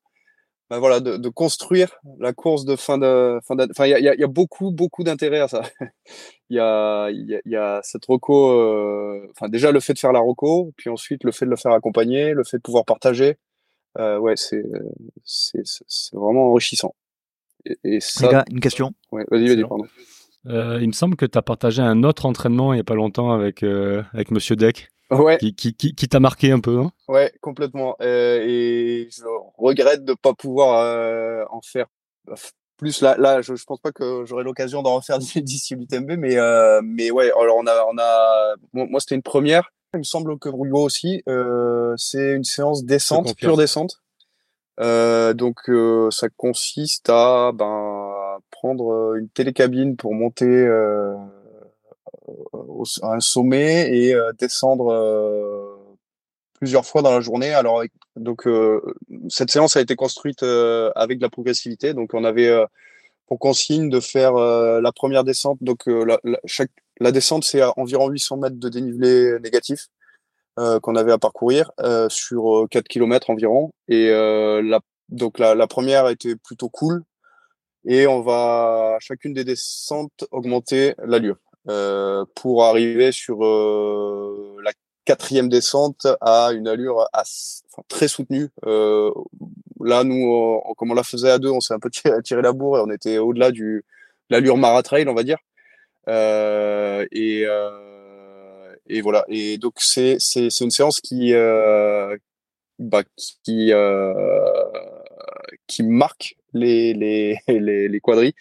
[0.69, 4.15] ben voilà, de, de, construire la course de fin de fin Enfin, il y a,
[4.15, 5.61] y a, beaucoup beaucoup d'intérêt à ça.
[6.49, 8.51] Il y a y a, y a cette roco.
[8.51, 11.55] Euh, enfin, déjà le fait de faire la roco, puis ensuite le fait de le
[11.55, 13.37] faire accompagner, le fait de pouvoir partager.
[13.97, 14.63] Euh, ouais, c'est
[15.23, 16.93] c'est c'est vraiment enrichissant.
[17.65, 18.27] Et, et ça.
[18.27, 18.91] Les gars, une question?
[19.11, 19.85] Ouais, vas-y, vas-y, pardon.
[20.47, 22.95] Euh, il me semble que tu as partagé un autre entraînement il n'y a pas
[22.95, 24.89] longtemps avec, euh, avec Monsieur Deck.
[25.11, 25.37] Ouais.
[25.37, 26.91] Qui, qui, qui, qui t'a marqué un peu, hein?
[27.07, 27.95] Ouais, complètement.
[28.01, 29.23] Euh, et je
[29.57, 31.85] regrette de pas pouvoir euh, en faire
[32.77, 33.01] plus.
[33.01, 36.81] Là, là je, je pense pas que j'aurai l'occasion d'en refaire d'ici l'UTMB, mais, euh,
[36.83, 39.71] mais ouais, alors on a, on a, moi c'était une première.
[39.93, 41.23] Il me semble que Hugo aussi.
[41.97, 44.01] c'est une séance descente, pure descente.
[44.79, 45.57] donc
[46.09, 48.04] ça consiste à ben
[48.73, 51.15] euh, une télécabine pour monter euh,
[53.01, 55.79] à un sommet et euh, descendre
[56.53, 57.53] plusieurs fois dans la journée.
[57.53, 57.83] Alors,
[58.15, 58.47] donc
[59.29, 61.93] cette séance a été construite avec de la progressivité.
[61.93, 62.51] Donc, on avait
[63.27, 65.57] pour consigne de faire la première descente.
[65.61, 69.87] Donc, la, chaque, la descente, c'est environ 800 mètres de dénivelé négatif
[70.55, 71.71] qu'on avait à parcourir
[72.07, 73.71] sur 4 km environ.
[73.89, 74.09] Et
[75.09, 77.03] donc, la première était plutôt cool
[77.85, 81.37] et on va chacune des descentes augmenter l'allure
[81.69, 84.71] euh, pour arriver sur euh, la
[85.05, 88.49] quatrième descente à une allure assez, enfin, très soutenue.
[88.65, 89.11] Euh,
[89.79, 92.41] là, nous, on, comme on la faisait à deux, on s'est un peu tiré, tiré,
[92.41, 93.83] la bourre et on était au-delà du
[94.29, 95.37] l'allure maratrail, on va dire.
[96.07, 99.25] Euh, et, euh, et voilà.
[99.27, 102.17] Et donc c'est c'est c'est une séance qui euh,
[102.79, 103.03] bah,
[103.43, 103.71] qui
[105.67, 108.33] qui marque les, les, les, les quadrilles.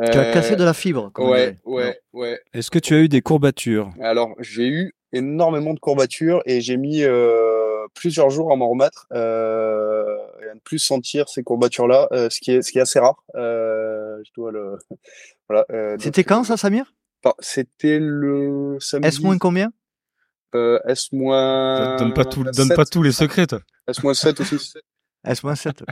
[0.00, 1.10] Euh, tu as cassé de la fibre.
[1.18, 2.40] ouais, ouais, ouais.
[2.52, 3.90] Est-ce que tu as eu des courbatures?
[4.00, 9.06] Alors, j'ai eu énormément de courbatures et j'ai mis euh, plusieurs jours à m'en remettre
[9.12, 12.82] euh, et à ne plus sentir ces courbatures-là, euh, ce qui est ce qui est
[12.82, 13.22] assez rare.
[13.36, 14.78] Euh, je dois le.
[15.48, 15.64] voilà.
[15.70, 16.92] Euh, C'était quand ça, Samir?
[17.40, 19.08] C'était le samedi.
[19.08, 19.72] S moins combien?
[20.54, 21.96] Euh, S moins.
[21.96, 23.60] Donne pas tout, donne pas tous les secrets, toi.
[23.88, 24.74] S moins 7 aussi.
[25.26, 25.82] S moins 7.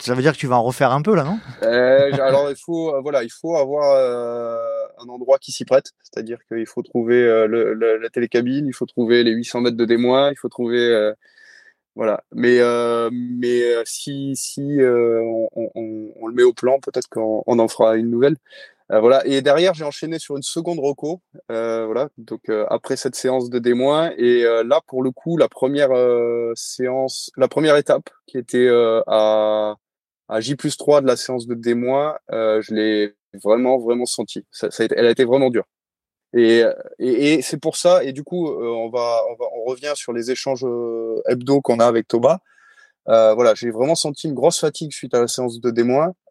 [0.00, 1.38] Ça veut dire que tu vas en refaire un peu là, non?
[1.62, 4.56] Euh, Alors il faut, euh, voilà, il faut avoir euh,
[4.98, 9.32] un endroit qui s'y prête, c'est-à-dire qu'il faut trouver la télécabine, il faut trouver les
[9.32, 11.12] 800 mètres de démoin, il faut trouver,
[11.94, 12.22] voilà.
[12.32, 12.58] Mais
[13.10, 18.36] mais si si on, le met au plan, peut-être qu'on en fera une nouvelle.
[18.90, 19.24] Voilà.
[19.26, 22.08] Et derrière, j'ai enchaîné sur une seconde reco, voilà.
[22.18, 25.90] Donc après cette séance de démoin, et là pour le coup, la première
[26.54, 28.68] séance, la première étape qui était
[29.06, 29.76] à
[30.30, 34.46] à J plus 3 de la séance de D euh, je l'ai vraiment, vraiment senti.
[34.52, 35.64] Ça, ça a été, elle a été vraiment dure.
[36.32, 36.62] Et,
[37.00, 39.92] et, et c'est pour ça, et du coup, euh, on, va, on va, on revient
[39.96, 42.38] sur les échanges euh, hebdo qu'on a avec Thomas.
[43.08, 45.84] Euh, voilà, j'ai vraiment senti une grosse fatigue suite à la séance de D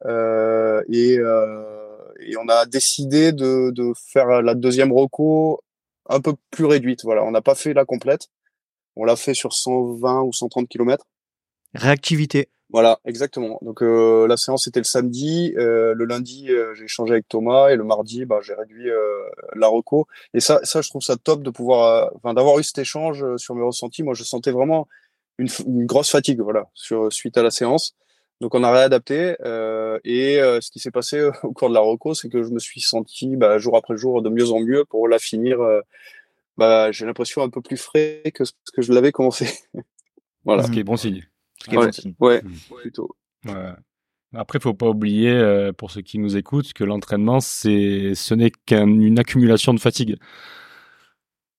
[0.05, 1.17] euh, et,
[2.21, 5.61] et on a décidé de, de faire la deuxième reco
[6.09, 7.03] un peu plus réduite.
[7.03, 8.27] Voilà, on n'a pas fait la complète.
[8.95, 11.05] On l'a fait sur 120 ou 130 km.
[11.73, 12.49] Réactivité.
[12.71, 13.57] Voilà, exactement.
[13.63, 17.69] Donc euh, la séance était le samedi, euh, le lundi euh, j'ai échangé avec Thomas
[17.69, 18.89] et le mardi bah, j'ai réduit
[19.55, 20.07] la reco.
[20.33, 23.55] Et ça, ça je trouve ça top de pouvoir, enfin d'avoir eu cet échange sur
[23.55, 24.03] mes ressentis.
[24.03, 24.87] Moi je sentais vraiment
[25.39, 27.95] une, une grosse fatigue, voilà, sur suite à la séance.
[28.41, 31.73] Donc on a réadapté euh, et euh, ce qui s'est passé euh, au cours de
[31.73, 34.61] la reco, c'est que je me suis senti bah, jour après jour de mieux en
[34.61, 35.59] mieux pour la finir.
[36.57, 39.49] bah, j'ai l'impression un peu plus frais que ce que je l'avais commencé.
[40.45, 40.63] voilà.
[40.63, 41.23] Ce qui est bon signe.
[41.61, 42.15] Ce qui est bon signe.
[42.19, 42.75] Ouais, mmh.
[42.81, 43.15] plutôt.
[43.45, 43.73] Ouais.
[44.33, 49.17] Après, faut pas oublier, pour ceux qui nous écoutent, que l'entraînement, c'est, ce n'est qu'une
[49.17, 50.17] accumulation de fatigue.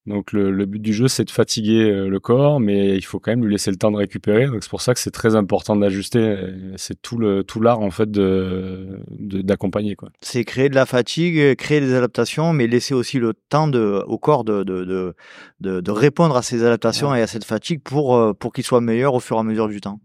[0.06, 3.32] Donc le, but du jeu, c'est de fatiguer euh, le corps, mais il faut quand
[3.32, 4.46] même lui laisser le temps de récupérer.
[4.46, 6.36] Donc c'est pour ça que c'est très important d'ajuster.
[6.76, 10.08] C'est tout le tout l'art en fait de d'accompagner quoi.
[10.22, 14.16] C'est créer de la fatigue, créer des adaptations, mais laisser aussi le temps de, au
[14.16, 15.14] corps de de,
[15.60, 18.80] de, de, répondre à ces adaptations et à cette fatigue pour euh, pour qu'il soit
[18.80, 20.00] meilleur au fur et à mesure du temps.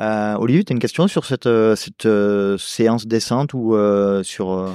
[0.00, 2.08] Euh, Olivier, tu as une question sur cette, euh, cette
[2.58, 3.76] séance descente ou
[4.24, 4.72] sur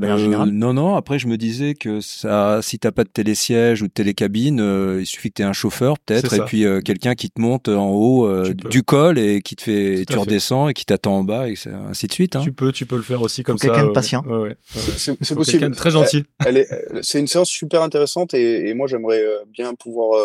[0.00, 0.94] euh, non, non.
[0.94, 5.00] Après, je me disais que ça, si t'as pas de télésiège ou de télécabine, euh,
[5.00, 7.90] il suffit que t'aies un chauffeur peut-être, et puis euh, quelqu'un qui te monte en
[7.90, 11.54] haut du col et qui te fait, tu redescends et qui t'attend en bas et
[11.88, 12.36] ainsi de suite.
[12.36, 12.40] Hein.
[12.42, 13.68] Tu peux, tu peux le faire aussi comme ça.
[13.68, 14.24] Quelqu'un de patient.
[14.26, 14.56] Ouais,
[14.96, 15.70] c'est possible.
[15.74, 16.24] Très gentil.
[16.44, 16.68] Elle, est,
[17.02, 20.18] c'est une séance super intéressante et, et moi j'aimerais bien pouvoir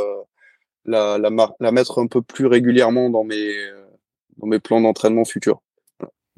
[0.85, 3.51] la, la, la mettre un peu plus régulièrement dans mes
[4.37, 5.61] dans mes plans d'entraînement futurs.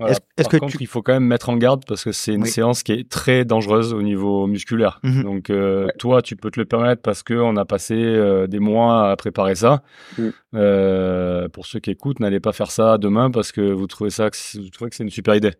[0.07, 2.83] Est-ce que contre, il faut quand même mettre en garde parce que c'est une séance
[2.83, 4.99] qui est très dangereuse au niveau musculaire.
[5.03, 5.23] Mhm.
[5.23, 8.59] Donc euh, toi, tu peux te le permettre parce que on a passé euh, des
[8.59, 9.83] mois à préparer ça.
[10.17, 10.29] Mm.
[10.55, 14.29] Euh, pour ceux qui écoutent, n'allez pas faire ça demain parce que vous trouvez ça,
[14.55, 15.53] vous trouvez que c'est une super idée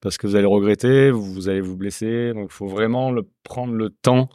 [0.00, 2.32] parce que vous allez regretter, vous, allez vous blesser.
[2.34, 4.28] Donc il faut vraiment le, prendre le temps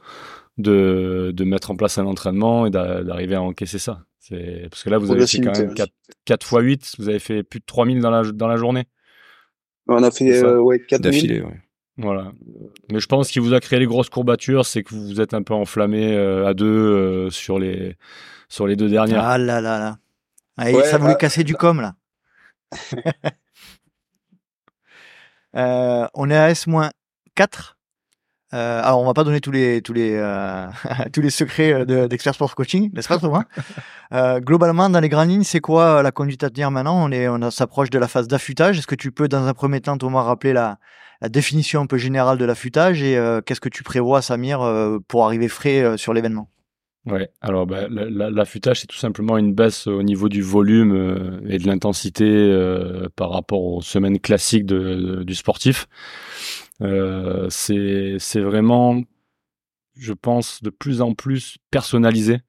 [0.57, 4.01] de, de mettre en place un entraînement et d'arriver à encaisser ça.
[4.29, 5.91] Parce que là, vous avez fait quand même 4,
[6.25, 8.85] 4 x 8, vous avez fait plus de 3000 dans la, dans la journée.
[9.87, 11.41] On a fait euh, ouais, 4 d'affilée.
[11.41, 11.59] Ouais.
[11.97, 12.31] Voilà.
[12.91, 15.41] Mais je pense qu'il vous a créé les grosses courbatures, c'est que vous êtes un
[15.41, 17.95] peu enflammé euh, à deux euh, sur les
[18.49, 19.23] sur les deux dernières.
[19.23, 19.97] Ah là là là.
[20.57, 21.95] Ah, ça voulait bah, casser du com là.
[26.13, 27.76] on est à S-4.
[28.53, 30.67] Euh, alors, on va pas donner tous les tous les euh,
[31.13, 33.43] tous les secrets d'Expert Sport Coaching, n'est-ce pas Thomas?
[34.13, 36.95] Euh, Globalement, dans les grandes lignes, c'est quoi la conduite à tenir maintenant?
[37.03, 38.77] On est on s'approche de la phase d'affûtage.
[38.77, 40.77] Est-ce que tu peux, dans un premier temps, Thomas, rappeler la,
[41.19, 44.99] la définition un peu générale de l'affûtage et euh, qu'est-ce que tu prévois, Samir, euh,
[45.09, 46.49] pour arriver frais sur l'événement?
[47.05, 51.67] Ouais, alors bah, l'affûtage, c'est tout simplement une baisse au niveau du volume et de
[51.67, 52.25] l'intensité
[53.17, 55.87] par rapport aux semaines classiques de, du sportif.
[56.81, 59.01] Euh, c'est vraiment,
[59.95, 62.41] je pense, de plus en plus personnalisé.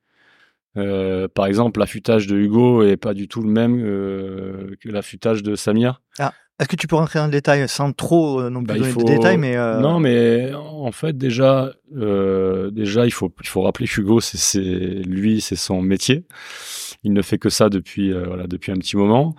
[0.77, 5.43] Euh, par exemple, l'affûtage de Hugo est pas du tout le même euh, que l'affûtage
[5.43, 6.03] de Samir.
[6.19, 8.79] Ah, est-ce que tu peux rentrer dans le détail sans trop euh, non plus bah,
[8.79, 13.87] donner de détails, mais non, mais en fait déjà, déjà il faut il faut rappeler
[13.87, 16.25] qu'Hugo, c'est lui, c'est son métier.
[17.05, 19.35] Il ne fait que ça depuis voilà depuis un petit moment.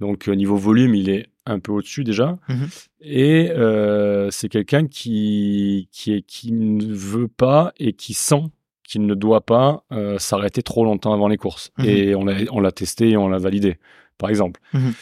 [0.00, 2.38] Donc niveau volume, il est un peu au-dessus déjà.
[2.48, 2.68] Mhm.
[3.00, 8.44] Et euh, c'est quelqu'un qui, qui, est, qui ne veut pas et qui sent
[8.86, 11.70] qu'il ne doit pas euh, s'arrêter trop longtemps avant les courses.
[11.78, 11.84] Mhm.
[11.86, 13.78] Et on l'a, on l'a testé et on l'a validé,
[14.18, 14.60] par exemple.
[14.72, 14.92] Mhm.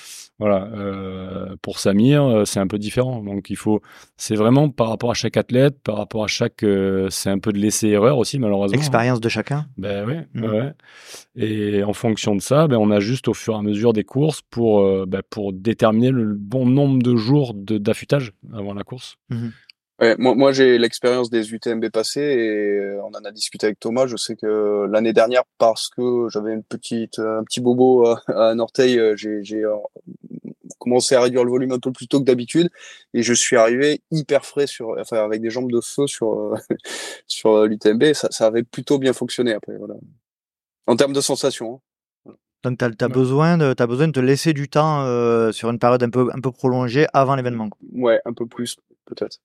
[0.40, 0.68] Voilà.
[0.72, 3.22] Euh, pour Samir, euh, c'est un peu différent.
[3.22, 3.82] Donc il faut,
[4.16, 7.52] c'est vraiment par rapport à chaque athlète, par rapport à chaque, euh, c'est un peu
[7.52, 8.78] de laisser erreur aussi malheureusement.
[8.78, 9.66] Expérience de chacun.
[9.76, 10.44] Ben ouais, mmh.
[10.44, 10.72] ouais.
[11.36, 14.40] Et en fonction de ça, ben on ajuste au fur et à mesure des courses
[14.48, 19.16] pour, euh, ben, pour déterminer le bon nombre de jours d'affûtage avant la course.
[19.28, 19.48] Mmh.
[20.00, 24.06] Ouais, moi, moi j'ai l'expérience des UTMB passés et on en a discuté avec Thomas.
[24.06, 28.58] Je sais que l'année dernière, parce que j'avais une petite, un petit bobo à un
[28.58, 29.62] orteil, j'ai
[30.78, 32.70] commencé à réduire le volume un peu plus tôt que d'habitude
[33.12, 36.56] et je suis arrivé hyper frais sur, enfin avec des jambes de feu sur euh,
[37.26, 38.14] sur l'UTMB.
[38.14, 39.76] Ça, ça avait plutôt bien fonctionné après.
[39.76, 39.94] Voilà.
[40.86, 41.82] En termes de sensations.
[42.26, 42.32] Hein.
[42.62, 45.78] Donc tu as, besoin de as besoin de te laisser du temps euh, sur une
[45.78, 47.68] période un peu un peu prolongée avant l'événement.
[47.92, 49.38] Ouais, un peu plus peut-être.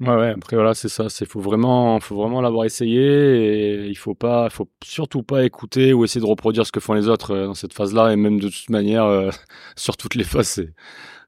[0.00, 4.14] Ouais, après voilà, c'est ça, c'est faut vraiment faut vraiment l'avoir essayé et il faut
[4.14, 7.46] pas faut surtout pas écouter ou essayer de reproduire ce que font les autres euh,
[7.46, 9.30] dans cette phase-là et même de toute manière euh,
[9.76, 10.72] sur toutes les phases, c'est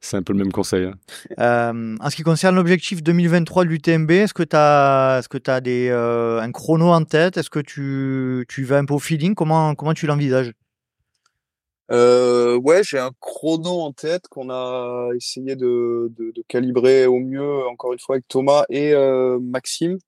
[0.00, 0.84] c'est un peu le même conseil.
[0.84, 0.94] Hein.
[1.40, 5.38] Euh, en ce qui concerne l'objectif 2023 de l'UTMB, est-ce que tu as est-ce que
[5.38, 7.38] tu as des un chrono en tête?
[7.38, 9.34] Est-ce que tu tu vas un peu au feeling?
[9.34, 10.52] Comment comment tu l'envisages?
[11.90, 17.18] Euh, ouais, j'ai un chrono en tête qu'on a essayé de, de, de, calibrer au
[17.18, 19.98] mieux, encore une fois, avec Thomas et euh, Maxime.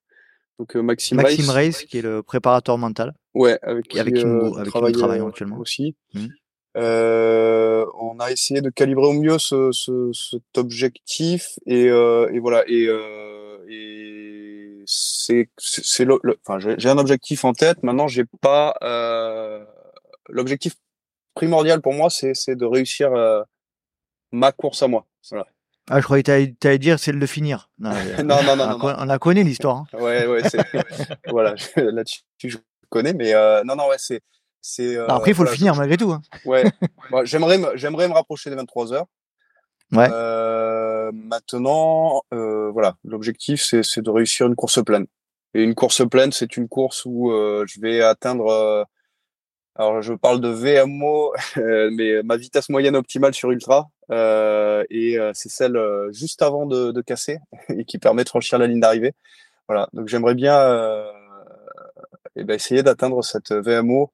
[0.59, 3.15] Donc euh, Maxime, Maxime Reis, qui est le préparateur mental.
[3.35, 5.97] Ouais, avec qui, avec qui nous, avec qui travaillons actuellement aussi.
[6.15, 6.27] Mmh.
[6.77, 12.39] Euh, on a essayé de calibrer au mieux ce, ce, cet objectif et, euh, et
[12.39, 18.25] voilà et, euh, et c'est c'est le, enfin j'ai un objectif en tête maintenant j'ai
[18.41, 18.75] pas
[20.31, 20.77] l'objectif
[21.35, 23.43] primordial pour moi, c'est de réussir euh,
[24.33, 25.07] ma course à moi.
[25.31, 25.47] Voilà.
[25.91, 27.71] Ah, je croyais que tu allais dire celle de finir.
[27.79, 27.91] Non,
[28.25, 29.79] non, non, non, on, on, la connaît l'histoire.
[29.79, 29.99] Hein.
[29.99, 30.61] Ouais, ouais, c'est
[31.29, 32.57] voilà, là-dessus je
[32.89, 34.21] connais, mais euh, non, non, ouais, c'est
[34.61, 34.97] c'est.
[34.97, 36.13] Euh, après, il faut voilà, le finir je- malgré tout.
[36.13, 36.23] Hein.
[36.45, 36.65] Ouais,
[37.11, 39.07] Moi, j'aimerais me- rapprocher des 23 heures.
[39.93, 40.09] Ouais.
[40.11, 45.07] Euh, maintenant, voilà, l'objectif c'est c'est de réussir une course pleine.
[45.55, 48.87] Et une course pleine, c'est une course où je vais atteindre.
[49.75, 55.19] Alors, je parle de VMO, euh, mais ma vitesse moyenne optimale sur ultra, euh, et
[55.19, 55.79] euh, c'est celle
[56.11, 57.39] juste avant de, casser
[57.71, 59.15] et qui permet de franchir la ligne d'arrivée.
[59.69, 60.59] Voilà, donc j'aimerais bien
[62.37, 64.13] eh ben, essayer d'atteindre cette VMO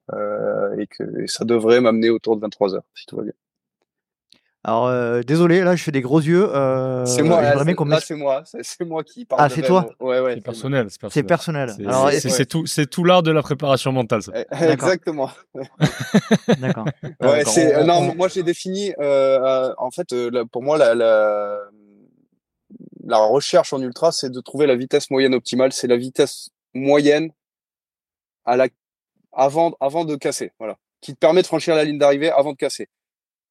[0.79, 3.33] et que ça devrait m'amener autour de 23 heures, si tout va bien.
[4.69, 6.47] Alors, euh, désolé, là, je fais des gros yeux.
[6.55, 9.25] Euh, c'est moi, j'aimerais là, bien c'est- qu'on là, c'est moi, c'est c'est moi qui
[9.25, 9.41] parle.
[9.43, 10.35] Ah, c'est toi Ouais, ouais.
[10.35, 10.87] C'est personnel.
[10.91, 11.67] C'est C'est personnel.
[11.69, 11.75] personnel.
[11.77, 14.33] C'est- Alors, c'est- c'est c'est tout, c'est tout l'art de la préparation mentale, ça.
[14.35, 14.45] Eh.
[14.73, 15.31] Exactement.
[16.61, 16.85] D'accord.
[17.03, 17.53] Ouais, D'accord.
[17.53, 19.39] c'est On- euh, non, on- moi j'ai défini euh,
[19.71, 21.59] euh, en fait euh, la- pour moi la, la
[23.05, 27.31] la recherche en ultra c'est de trouver la vitesse moyenne optimale, c'est la vitesse moyenne
[28.45, 28.69] à la
[29.33, 32.57] avant avant de casser, voilà, qui te permet de franchir la ligne d'arrivée avant de
[32.59, 32.89] casser.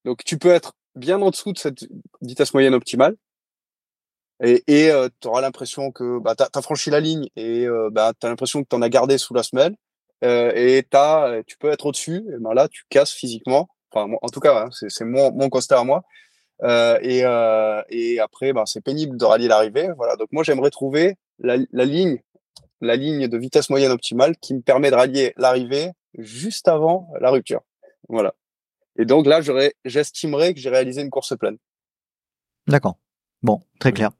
[0.05, 1.87] Donc tu peux être bien en dessous de cette
[2.21, 3.15] vitesse moyenne optimale
[4.39, 8.29] et tu auras l'impression que bah t'as as franchi la ligne et euh, bah t'as
[8.29, 9.75] l'impression que t'en as gardé sous la semelle
[10.23, 13.69] euh, et t'as, euh, tu peux être au-dessus, et ben là, tu casses physiquement.
[13.91, 16.03] Enfin, en tout cas, hein, c'est mon, mon constat à moi.
[16.63, 19.89] Euh, et, euh, et après, ben, c'est pénible de rallier l'arrivée.
[19.97, 20.15] Voilà.
[20.15, 22.19] Donc moi, j'aimerais trouver la, la ligne,
[22.81, 27.29] la ligne de vitesse moyenne optimale qui me permet de rallier l'arrivée juste avant la
[27.29, 27.61] rupture.
[28.09, 28.33] Voilà.
[28.97, 29.41] Et donc là,
[29.85, 31.57] j'estimerais que j'ai réalisé une course pleine.
[32.67, 32.97] D'accord.
[33.43, 34.11] Bon, très clair.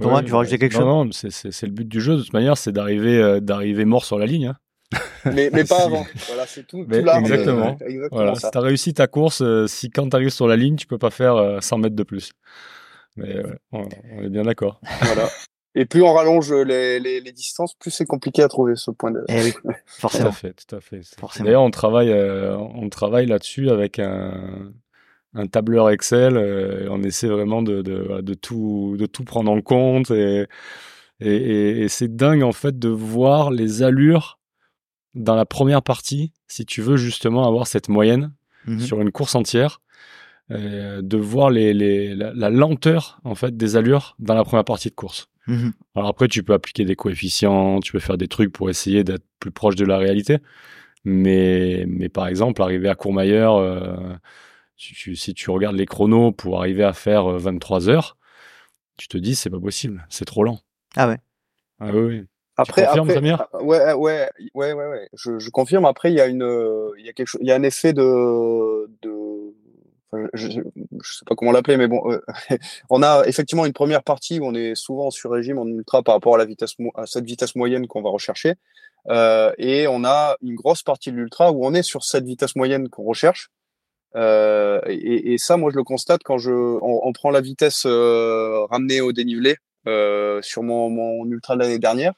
[0.00, 0.80] Thomas, Ouais, tu veux rajouter quelque chose?
[0.80, 2.16] Non, non, c'est- le but du jeu.
[2.16, 4.46] De toute manière, c'est d'arriver euh, d'arriver mort sur la ligne.
[4.46, 4.56] hein.
[5.26, 6.06] Mais, mais pas avant.
[6.26, 6.84] Voilà, c'est tout.
[6.88, 7.76] Mais tout l'art de- exactement.
[7.80, 8.48] exactement Voilà, ça.
[8.48, 11.10] si t'as réussi ta course, euh, si quand t'arrives sur la ligne, tu peux pas
[11.10, 12.32] faire euh, 100 mètres de plus.
[13.16, 14.80] Mais ouais, on, on est bien d'accord.
[15.02, 15.28] Voilà.
[15.74, 19.10] Et plus on rallonge les, les, les distances, plus c'est compliqué à trouver ce point
[19.12, 19.22] de.
[19.28, 20.32] Eh oui, Tout à forcément.
[20.32, 21.00] fait, tout à fait.
[21.18, 21.44] Forcément.
[21.46, 24.72] D'ailleurs, on travaille, euh, on travaille là-dessus avec un,
[25.34, 26.36] un tableur Excel.
[26.36, 30.10] euh, et on essaie vraiment de, de, voilà, de tout, de tout prendre en compte
[30.10, 30.46] et,
[31.20, 34.38] et, et- et c'est dingue en fait de voir les allures
[35.14, 38.32] dans la première partie, si tu veux justement avoir cette moyenne
[38.66, 38.80] Mhm.
[38.80, 39.80] sur une course entière,
[40.50, 44.64] euh, de voir les, les, la, la lenteur en fait des allures dans la première
[44.66, 45.28] partie de course.
[45.50, 45.72] Mhm.
[45.96, 49.24] Alors après, tu peux appliquer des coefficients, tu peux faire des trucs pour essayer d'être
[49.40, 50.38] plus proche de la réalité.
[51.04, 53.96] Mais, mais par exemple, arriver à Courmayeur, euh,
[54.76, 58.16] si, tu, si tu regardes les chronos pour arriver à faire euh, 23 heures,
[58.96, 60.60] tu te dis c'est pas possible, c'est trop lent.
[60.96, 61.18] Ah ouais.
[61.80, 62.24] Ah oui, oui.
[62.56, 65.08] Après, confirmes, après, ah, ouais, ouais, ouais, ouais, ouais.
[65.14, 65.86] Je, je confirme.
[65.86, 67.62] Après, il y a une, euh, il y a quelque chose, il y a un
[67.62, 68.86] effet de,
[70.32, 72.20] je, je sais pas comment l'appeler, mais bon, euh,
[72.90, 76.14] on a effectivement une première partie où on est souvent sur régime en ultra par
[76.14, 78.54] rapport à la vitesse, à cette vitesse moyenne qu'on va rechercher,
[79.08, 82.56] euh, et on a une grosse partie de l'ultra où on est sur cette vitesse
[82.56, 83.50] moyenne qu'on recherche.
[84.16, 89.00] Euh, et, ça, moi, je le constate quand je, on, prend la vitesse euh, ramenée
[89.00, 92.12] au dénivelé euh, sur mon, mon ultra de l'année dernière.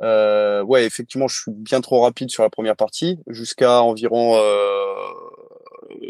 [0.00, 4.40] Ouais, effectivement, je suis bien trop rapide sur la première partie, jusqu'à environ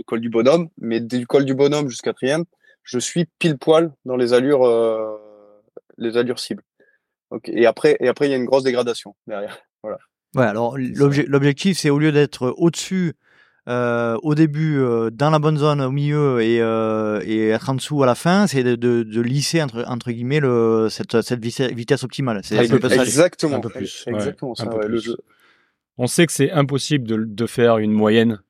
[0.06, 0.68] col du bonhomme.
[0.80, 2.44] Mais du col du bonhomme jusqu'à quatrième,
[2.82, 5.16] je suis pile poil dans les allures, euh,
[5.98, 6.62] les allures cibles.
[7.46, 9.58] Et après, et après, il y a une grosse dégradation derrière.
[9.82, 9.98] Voilà.
[10.36, 13.14] Ouais, alors l'obje- l'objectif, c'est au lieu d'être au-dessus
[13.68, 17.74] euh, au début, euh, dans la bonne zone au milieu et, euh, et être en
[17.74, 21.44] dessous à la fin, c'est de, de, de lisser entre, entre guillemets le, cette, cette
[21.44, 22.40] vitesse, optimale.
[22.44, 22.92] C'est un peu plus.
[22.92, 23.56] Exactement.
[23.56, 24.66] Un peu plus, ouais, Exactement un ça.
[24.66, 25.00] peu ouais, le plus.
[25.04, 25.16] jeu.
[25.98, 28.40] On sait que c'est impossible de, de faire une moyenne,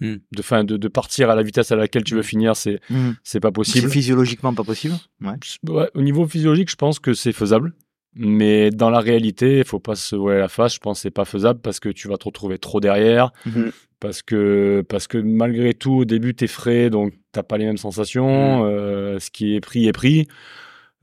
[0.00, 0.16] Hmm.
[0.30, 3.16] de, fin, de, de partir à la vitesse à laquelle tu veux finir, c'est Mhm.
[3.24, 3.90] c'est pas C'est possible.
[3.90, 4.94] physiologiquement pas possible.
[5.20, 5.32] Ouais.
[5.68, 7.72] Ouais, au niveau physiologique, je pense que c'est faisable.
[8.14, 10.74] Mais dans la réalité, il faut pas se voiler la face.
[10.74, 13.32] Je pense que c'est pas faisable parce que tu vas te retrouver trop derrière.
[13.46, 13.70] Mhm.
[14.00, 17.76] Parce que, parce que malgré tout, au début, t'es frais, donc t'as pas les mêmes
[17.76, 18.64] sensations.
[18.66, 20.26] Euh, ce qui est pris est pris.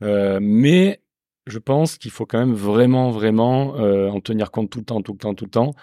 [0.02, 1.00] Euh, mais
[1.46, 5.00] je pense qu'il faut quand même vraiment, vraiment euh, en tenir compte tout le temps,
[5.02, 5.74] tout le temps, tout le temps.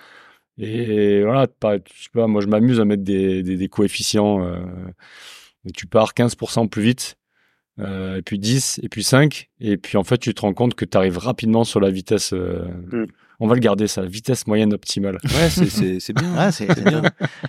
[0.58, 4.46] Et voilà, pas, je sais pas, moi je m'amuse à mettre des, des, des coefficients.
[4.46, 4.60] Euh,
[5.66, 7.16] et tu pars 15% plus vite,
[7.80, 10.76] euh, et puis 10, et puis 5, et puis en fait tu te rends compte
[10.76, 12.34] que tu arrives rapidement sur la vitesse.
[12.34, 13.06] euh, Mm.
[13.43, 15.17] On va le garder, ça, vitesse moyenne optimale.
[15.23, 15.65] Ouais, c'est-
[16.13, 16.49] bien.
[16.51, 17.01] C'est bien.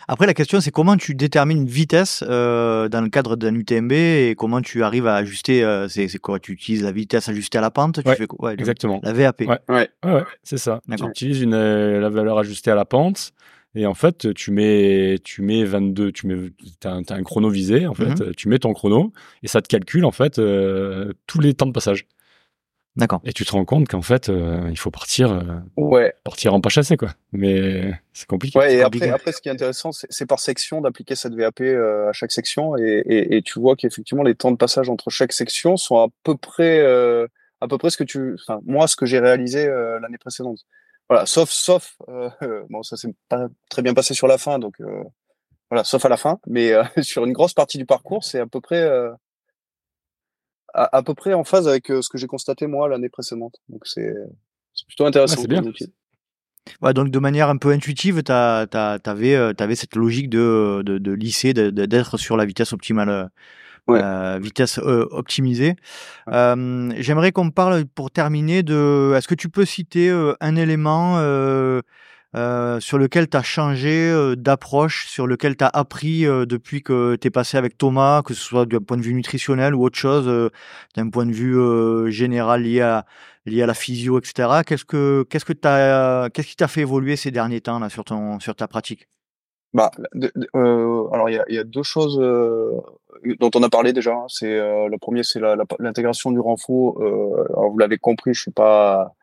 [0.08, 3.92] Après, la question, c'est comment tu détermines une vitesse euh, dans le cadre d'un UTMB
[3.92, 5.62] et comment tu arrives à ajuster.
[5.62, 6.40] euh, c'est c'est quoi?
[6.40, 8.02] Tu utilises la vitesse ajustée à la pente?
[8.02, 9.00] Tu Ouais, fais Ouais, Exactement.
[9.04, 9.42] La VAP.
[9.42, 9.58] Ouais.
[9.68, 9.88] Ouais.
[10.04, 10.80] Ouais, ouais, c'est ça.
[10.96, 13.30] Tu utilises une, euh, la valeur ajustée à la pente.
[13.76, 16.50] Et en fait, tu mets, tu mets 22, tu mets,
[16.84, 18.32] as, un, un chrono visé, en fait, Mhm.
[18.36, 19.12] tu mets ton chrono
[19.42, 22.06] et ça te calcule, en fait, euh, tous les temps de passage.
[22.96, 23.20] D'accord.
[23.24, 25.42] Et tu te rends compte qu'en fait, euh, il faut partir, euh,
[25.76, 27.10] Ouais, partir en pas chassé, quoi.
[27.32, 28.56] Mais c'est compliqué.
[28.58, 28.74] ouais.
[28.76, 32.12] Et après, après, ce qui est intéressant, c'est par section d'appliquer cette VAP euh, à
[32.12, 35.76] chaque section, et, et, et tu vois qu'effectivement les temps de passage entre chaque section
[35.76, 37.26] sont à peu près, euh,
[37.60, 40.60] à peu près ce que tu, enfin moi, ce que j'ai réalisé euh, l'année précédente.
[41.08, 42.30] Voilà, sauf, sauf, euh,
[42.70, 45.02] bon, ça s'est pas très bien passé sur la fin, donc euh,
[45.68, 48.46] voilà, sauf à la fin, mais euh, sur une grosse partie du parcours, c'est à
[48.46, 48.88] peu près.
[50.76, 53.08] Euh, à, à peu près en phase avec euh, ce que j'ai constaté moi l'année
[53.08, 53.56] précédente.
[53.68, 54.14] Donc c'est
[54.74, 55.36] c'est plutôt intéressant.
[55.36, 55.62] Ouais, c'est bien.
[56.80, 59.36] Ouais, donc de manière un peu intuitive, tu avais,
[59.76, 61.12] cette logique de, de, de
[61.52, 63.26] de- d'être sur la vitesse optimale, euh,
[63.86, 64.00] Ouais.
[64.02, 65.76] euh, vitesse euh, optimisée.
[66.28, 69.12] Euh, J'aimerais qu'on parle pour terminer de.
[69.14, 71.18] Est-ce que tu peux citer euh, un élément
[72.36, 76.82] euh, sur lequel tu as changé euh, d'approche, sur lequel tu as appris euh, depuis
[76.82, 79.84] que tu es passé avec Thomas, que ce soit d'un point de vue nutritionnel ou
[79.84, 80.50] autre chose, euh,
[80.96, 83.06] d'un point de vue euh, général lié à,
[83.46, 84.64] lié à la physio, etc.
[84.66, 88.04] Qu'est-ce que qu'est-ce que t'as qu'est-ce qui t'a fait évoluer ces derniers temps là sur
[88.04, 89.08] ton sur ta pratique?
[89.72, 90.32] Bah, de-
[91.12, 92.16] alors il y a, y a deux choses
[93.40, 94.12] dont on a parlé déjà.
[94.14, 94.26] hein.
[94.28, 95.40] C'est le premier, c'est
[95.78, 97.00] l'intégration du renfort.
[97.02, 99.14] Alors vous l'avez compris, je suis pas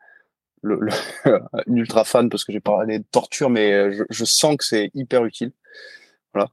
[0.62, 0.90] le, le
[1.52, 4.64] un ultra fan parce que j'ai parlé de torture, mais euh, je, je sens que
[4.64, 5.52] c'est hyper utile.
[6.34, 6.50] Voilà.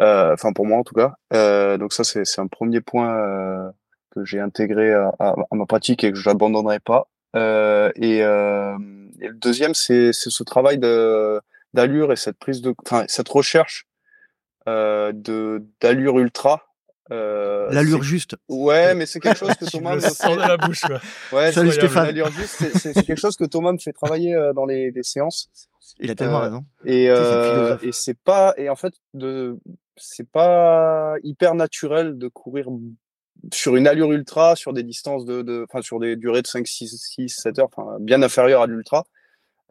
[0.00, 1.14] Euh, Enfin pour moi en tout cas.
[1.32, 3.70] Euh, donc ça c'est un premier point euh,
[4.14, 7.08] que j'ai intégré à, à- à ma pratique et que je n'abandonnerai pas.
[7.36, 13.86] Et, et le deuxième c'est ce travail d'allure et cette prise de, enfin cette recherche
[14.68, 16.62] euh, de d'allure ultra.
[17.12, 18.36] Euh, L'allure juste.
[18.48, 21.00] Ouais, mais c'est quelque chose que Thomas me de la bouche, quoi.
[21.32, 22.06] Ouais, Salut Stéphane.
[22.06, 25.48] L'allure juste, c'est- quelque chose que Thomas me fait travailler euh, dans les, les séances.
[26.00, 26.64] Il a tellement Euh, raison.
[26.84, 27.04] Et
[27.88, 29.58] et c'est pas et en fait de
[29.96, 32.66] c'est pas hyper naturel de courir
[33.52, 36.66] sur une allure ultra sur des distances de de enfin sur des durées de 5
[36.66, 39.04] 6 6 7 heures enfin bien inférieures à l'ultra.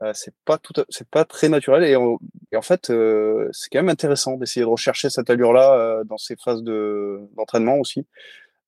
[0.01, 2.19] Euh, c'est pas tout c'est pas très naturel et, on-
[2.51, 6.17] et en fait euh, c'est quand même intéressant d'essayer de rechercher cette allure là dans
[6.17, 8.05] ces phases de d'entraînement aussi.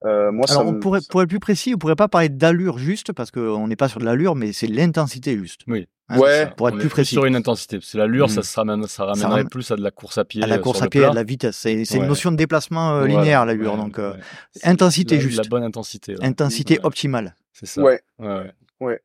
[0.06, 2.30] Euh, moi Alors ça on me- pourrait pour être plus précis, on pourrait pas parler
[2.30, 5.62] d'allure juste parce qu'on n'est pas sur de l'allure, mais c'est l'intensité juste.
[5.68, 5.88] Oui.
[6.10, 6.50] Hein, Ouais.
[6.56, 7.16] Pour être On plus précis.
[7.16, 7.80] Sur une intensité.
[7.80, 8.30] Parce que l'allure, Mm.
[8.30, 10.42] ça, ça ramènerait ramène- plus à de la course à pied.
[10.42, 11.10] à la euh, course à pied, plat.
[11.10, 11.58] à la vitesse.
[11.58, 12.08] C'est c'est une Ouais.
[12.08, 13.14] notion de déplacement euh, Voilà.
[13.16, 14.20] linéaire l'allure, Ouais, donc euh, ouais.
[14.64, 15.38] Intensité la- juste.
[15.44, 16.14] La bonne intensité.
[16.14, 16.20] là.
[16.26, 16.86] intensité Ouais.
[16.86, 17.36] optimale.
[17.52, 17.82] C'est ça.
[17.82, 19.02] ouais Ouais, ouais.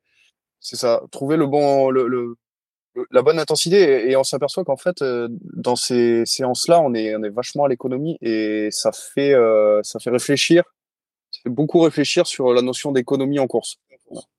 [0.65, 2.37] C'est ça, trouver le bon, le,
[3.11, 7.15] la bonne intensité et, et on s'aperçoit qu'en fait euh, dans ces séances-là, on est,
[7.17, 10.63] on est vachement à l'économie et ça fait, euh, ça fait réfléchir,
[11.31, 13.77] ça fait beaucoup réfléchir sur la notion d'économie en course.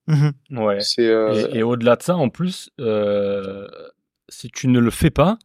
[0.08, 0.32] Mhm.
[0.52, 0.80] Ouais.
[0.82, 3.68] C'est euh, Et, et au-delà de ça, en plus, euh,
[4.30, 5.38] si tu ne le fais pas,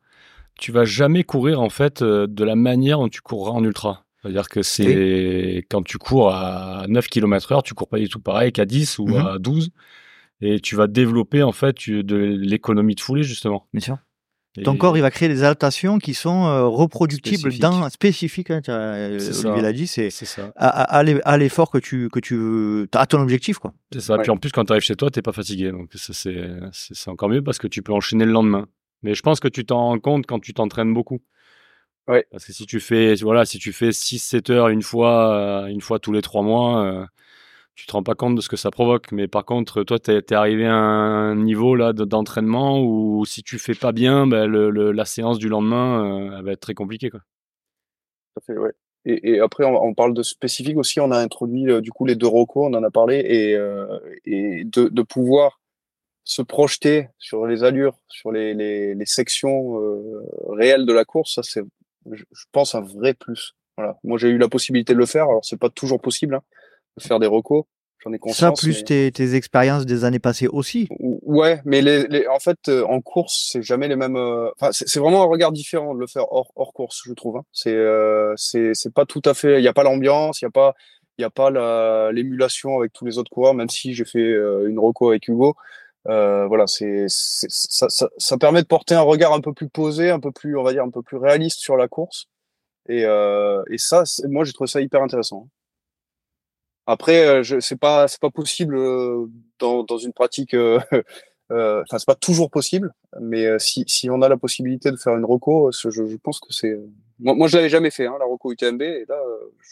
[0.59, 4.05] tu vas jamais courir en fait de la manière dont tu courras en ultra.
[4.21, 8.21] C'est-à-dire que c'est quand tu cours à 9 km heure, tu cours pas du tout
[8.21, 9.27] pareil qu'à 10 ou Mhm.
[9.27, 9.71] à 12.
[10.41, 13.67] Et tu vas développer en fait de l'économie de foulée justement.
[13.73, 13.99] Bien sûr.
[14.57, 17.61] Et- Ton corps, il va créer des adaptations qui sont euh, reproductibles Spécifiques.
[17.63, 18.51] dans spécifiques.
[18.51, 19.63] hein, euh, C'est Olivier ça.
[19.63, 20.53] l'a dit, c'est C'est ça.
[20.57, 23.73] à, à- à l'e- à l'effort que tu que tu as ton objectif quoi.
[23.93, 24.17] C'est ça.
[24.17, 24.23] Ouais.
[24.23, 25.71] Puis en plus, quand tu arrives chez toi, t'es pas fatigué.
[25.71, 28.67] Donc ça, c'est encore mieux parce que tu peux enchaîner le lendemain.
[29.03, 31.21] Mais je pense que tu t'en rends compte quand tu t'entraînes beaucoup.
[32.09, 32.27] Ouais.
[32.33, 35.83] Parce que si tu fais, voilà, si tu fais 6-7 heures une fois, euh, une
[35.83, 37.05] fois tous les trois mois, euh,
[37.79, 39.13] tu te rends pas compte de ce que ça provoque.
[39.13, 43.45] Mais par contre, toi, t'es es arrivé à un niveau là de- d'entraînement où si
[43.45, 46.61] tu fais pas bien, ben, le, le- la séance du lendemain, euh, elle va être
[46.61, 47.09] très compliquée.
[47.09, 47.21] Quoi.
[48.49, 48.73] ouais.
[49.05, 50.99] Et, et après, on, on parle de spécifique aussi.
[50.99, 53.87] On a introduit euh, du coup les deux recos, on en a parlé, et, euh,
[54.25, 55.61] et de, de pouvoir
[56.25, 61.37] se projeter sur les allures, sur les, les, les sections euh, réelles de la course,
[61.37, 61.63] ça c'est,
[62.11, 63.55] je, je pense, un vrai plus.
[63.77, 63.97] Voilà.
[64.03, 65.27] Moi, j'ai eu la possibilité de le faire.
[65.29, 66.43] Alors, c'est pas toujours possible hein,
[67.03, 67.65] faire des recos.
[68.05, 68.61] J'en ai Ça conscience.
[68.61, 70.87] plus mais- tes, tes expériences des années passées aussi.
[71.01, 74.17] Ouais, mais les, les, en fait, euh, en course, c'est jamais les mêmes.
[74.17, 77.39] euh, Enfin, c'est vraiment un regard différent de le faire hors, hors course, je trouve.
[77.39, 77.43] hein.
[77.53, 79.61] C'est, euh, c'est, c'est pas tout à fait.
[79.61, 80.75] Il y a pas l'ambiance, il y a pas,
[81.19, 83.55] il y a pas la- l'émulation avec tous les autres coureurs.
[83.55, 85.57] Même si j'ai fait euh, une reco avec Hugo,
[86.09, 90.09] euh, voilà, c'est, ça, ça, ça permet de porter un regard un peu plus posé,
[90.11, 92.27] un peu plus, on va dire, un peu plus réaliste sur la course.
[92.89, 95.49] Et, euh, et ça, moi, j'ai trouvé ça hyper intéressant.
[96.91, 99.27] Après, euh, je, c'est pas, c'est pas possible euh,
[99.59, 100.55] dans, dans une pratique.
[100.55, 100.81] euh,
[101.53, 104.97] euh, Enfin, c'est pas toujours possible, mais euh, si, si on a la possibilité de
[104.97, 106.77] faire une reco, je, je pense que c'est.
[107.21, 109.21] Moi, moi, je l'avais jamais fait, hein, la reco UTMB, et là,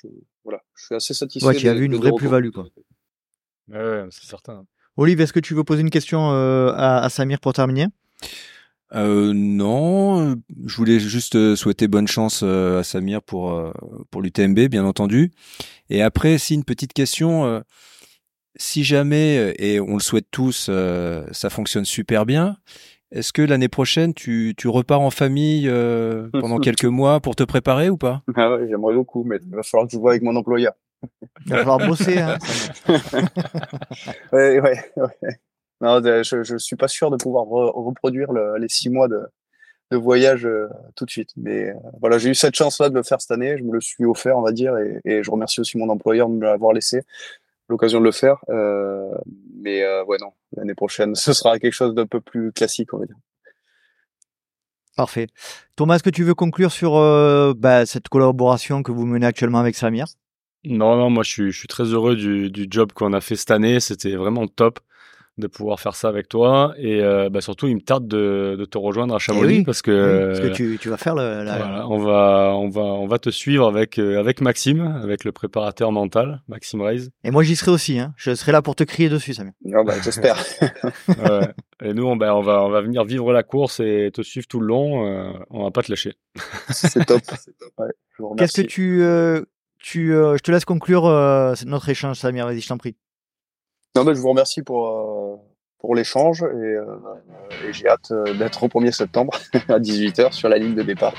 [0.03, 0.09] je,
[0.45, 1.47] voilà, je suis assez satisfait.
[1.49, 2.67] Ouais, tu as vu une vraie plus-value quoi.
[3.69, 4.67] Ouais, ouais, c'est certain.
[4.99, 7.87] Olivier, est-ce que tu veux poser une question euh, à, à Samir pour terminer?
[8.95, 13.72] Euh, non, je voulais juste souhaiter bonne chance à Samir pour
[14.11, 15.32] pour l'UTMB, bien entendu.
[15.91, 17.62] Et après, si une petite question,
[18.57, 20.70] si jamais et on le souhaite tous,
[21.32, 22.57] ça fonctionne super bien.
[23.12, 25.70] Est-ce que l'année prochaine, tu, tu repars en famille
[26.32, 28.22] pendant quelques mois pour te préparer ou pas?
[28.34, 30.72] Ah ouais, j'aimerais beaucoup, mais il va falloir que je vois avec mon employeur.
[31.45, 32.18] Il va falloir bosser.
[32.18, 32.39] Hein.
[34.32, 35.37] ouais, ouais, ouais.
[35.81, 39.20] Non, je, je suis pas sûr de pouvoir reproduire le, les six mois de,
[39.91, 41.31] de voyage euh, tout de suite.
[41.37, 43.57] Mais euh, voilà, j'ai eu cette chance-là de le faire cette année.
[43.59, 46.29] Je me le suis offert, on va dire, et, et je remercie aussi mon employeur
[46.29, 47.03] de me l'avoir laissé
[47.68, 48.39] l'occasion de le faire.
[48.49, 49.11] Euh,
[49.61, 52.99] mais euh, ouais, non, l'année prochaine, ce sera quelque chose d'un peu plus classique, on
[52.99, 53.16] va dire.
[54.97, 55.27] Parfait.
[55.77, 56.95] Thomas, est-ce que tu veux conclure sur
[57.55, 60.07] bah, cette collaboration que vous menez actuellement avec Samir?
[60.64, 63.37] Non, non, moi je suis, je suis très heureux du, du job qu'on a fait
[63.37, 63.79] cette année.
[63.79, 64.81] C'était vraiment top
[65.39, 66.74] de pouvoir faire ça avec toi.
[66.78, 70.28] Et euh, bah surtout il me tarde de, de te rejoindre à Chamonix parce que
[70.28, 71.59] parce que tu, tu vas faire le la...
[71.59, 75.32] voilà, on va on va on va te suivre avec euh, avec Maxime avec le
[75.32, 77.11] préparateur mental Maxime Reis.
[77.24, 78.14] Et moi j'y serai aussi hein.
[78.16, 79.53] Je serai là pour te crier dessus Samir.
[79.66, 80.37] Oh bah, j'espère.
[81.09, 81.49] Ouais.
[81.82, 84.47] et nous on, bah, on va on va venir vivre la course et te suivre
[84.47, 86.14] tout le long euh, on va pas te lâcher.
[86.70, 87.20] C'est top,
[87.78, 87.87] ouais,
[88.39, 89.43] qu'est-ce que tu euh,
[89.78, 91.05] tu je te laisse conclure
[91.66, 92.47] notre échange Samir.
[92.47, 92.97] Vas-y je t'en prie
[93.97, 95.36] non, mais je vous remercie pour, euh,
[95.78, 96.84] pour l'échange et, euh,
[97.66, 99.32] et j'ai hâte euh, d'être au 1er septembre
[99.68, 101.14] à 18h sur la ligne de départ.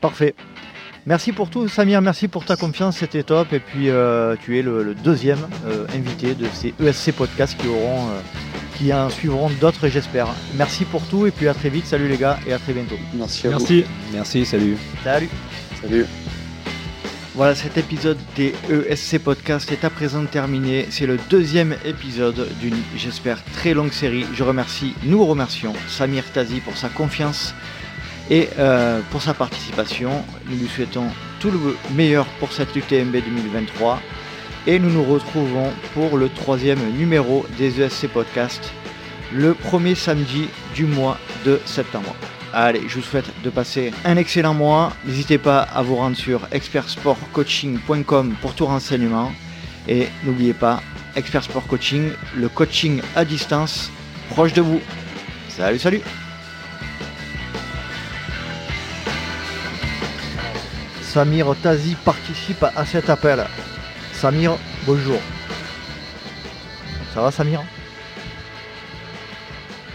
[0.00, 0.34] Parfait.
[1.06, 2.00] Merci pour tout, Samir.
[2.00, 2.98] Merci pour ta confiance.
[2.98, 3.52] C'était top.
[3.52, 7.68] Et puis, euh, tu es le, le deuxième euh, invité de ces ESC podcasts qui
[7.68, 8.20] auront, euh,
[8.76, 10.28] qui en suivront d'autres, j'espère.
[10.56, 11.26] Merci pour tout.
[11.26, 11.86] Et puis, à très vite.
[11.86, 12.96] Salut les gars et à très bientôt.
[13.14, 13.46] Merci.
[13.46, 13.82] À Merci.
[13.82, 13.88] Vous.
[14.14, 14.46] Merci.
[14.46, 14.78] Salut.
[15.04, 15.28] Salut.
[15.82, 16.06] Salut.
[17.34, 20.86] Voilà, cet épisode des ESC Podcast est à présent terminé.
[20.90, 24.24] C'est le deuxième épisode d'une, j'espère, très longue série.
[24.34, 27.52] Je remercie, nous remercions Samir Tazi pour sa confiance
[28.30, 30.24] et euh, pour sa participation.
[30.48, 31.08] Nous lui souhaitons
[31.40, 31.58] tout le
[31.96, 34.00] meilleur pour cette UTMB 2023.
[34.68, 38.72] Et nous nous retrouvons pour le troisième numéro des ESC Podcast
[39.32, 42.14] le premier samedi du mois de septembre.
[42.56, 44.92] Allez, je vous souhaite de passer un excellent mois.
[45.04, 49.32] N'hésitez pas à vous rendre sur expertsportcoaching.com pour tout renseignement.
[49.88, 50.80] Et n'oubliez pas,
[51.16, 53.90] Expert Sport Coaching, le coaching à distance,
[54.30, 54.80] proche de vous.
[55.48, 56.00] Salut, salut
[61.02, 63.44] Samir Tazi participe à cet appel.
[64.12, 64.52] Samir,
[64.86, 65.18] bonjour.
[67.12, 67.64] Ça va Samir?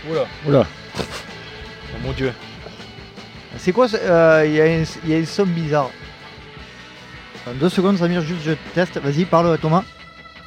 [0.09, 0.67] Oula, oula.
[0.97, 2.33] Oh mon dieu.
[3.57, 5.89] C'est quoi Il euh, y, y, a une somme bizarre.
[7.47, 8.99] En deux secondes, Samir, juste je teste.
[8.99, 9.83] Vas-y, parle Thomas.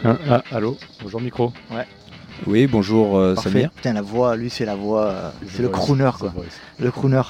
[0.05, 1.53] Ah, ah, allô, bonjour micro.
[1.71, 1.87] Ouais.
[2.47, 3.71] Oui, bonjour euh, Samir.
[3.71, 6.33] Putain, la voix, lui, c'est la voix, euh, c'est le crooner quoi.
[6.79, 7.23] Le crooner.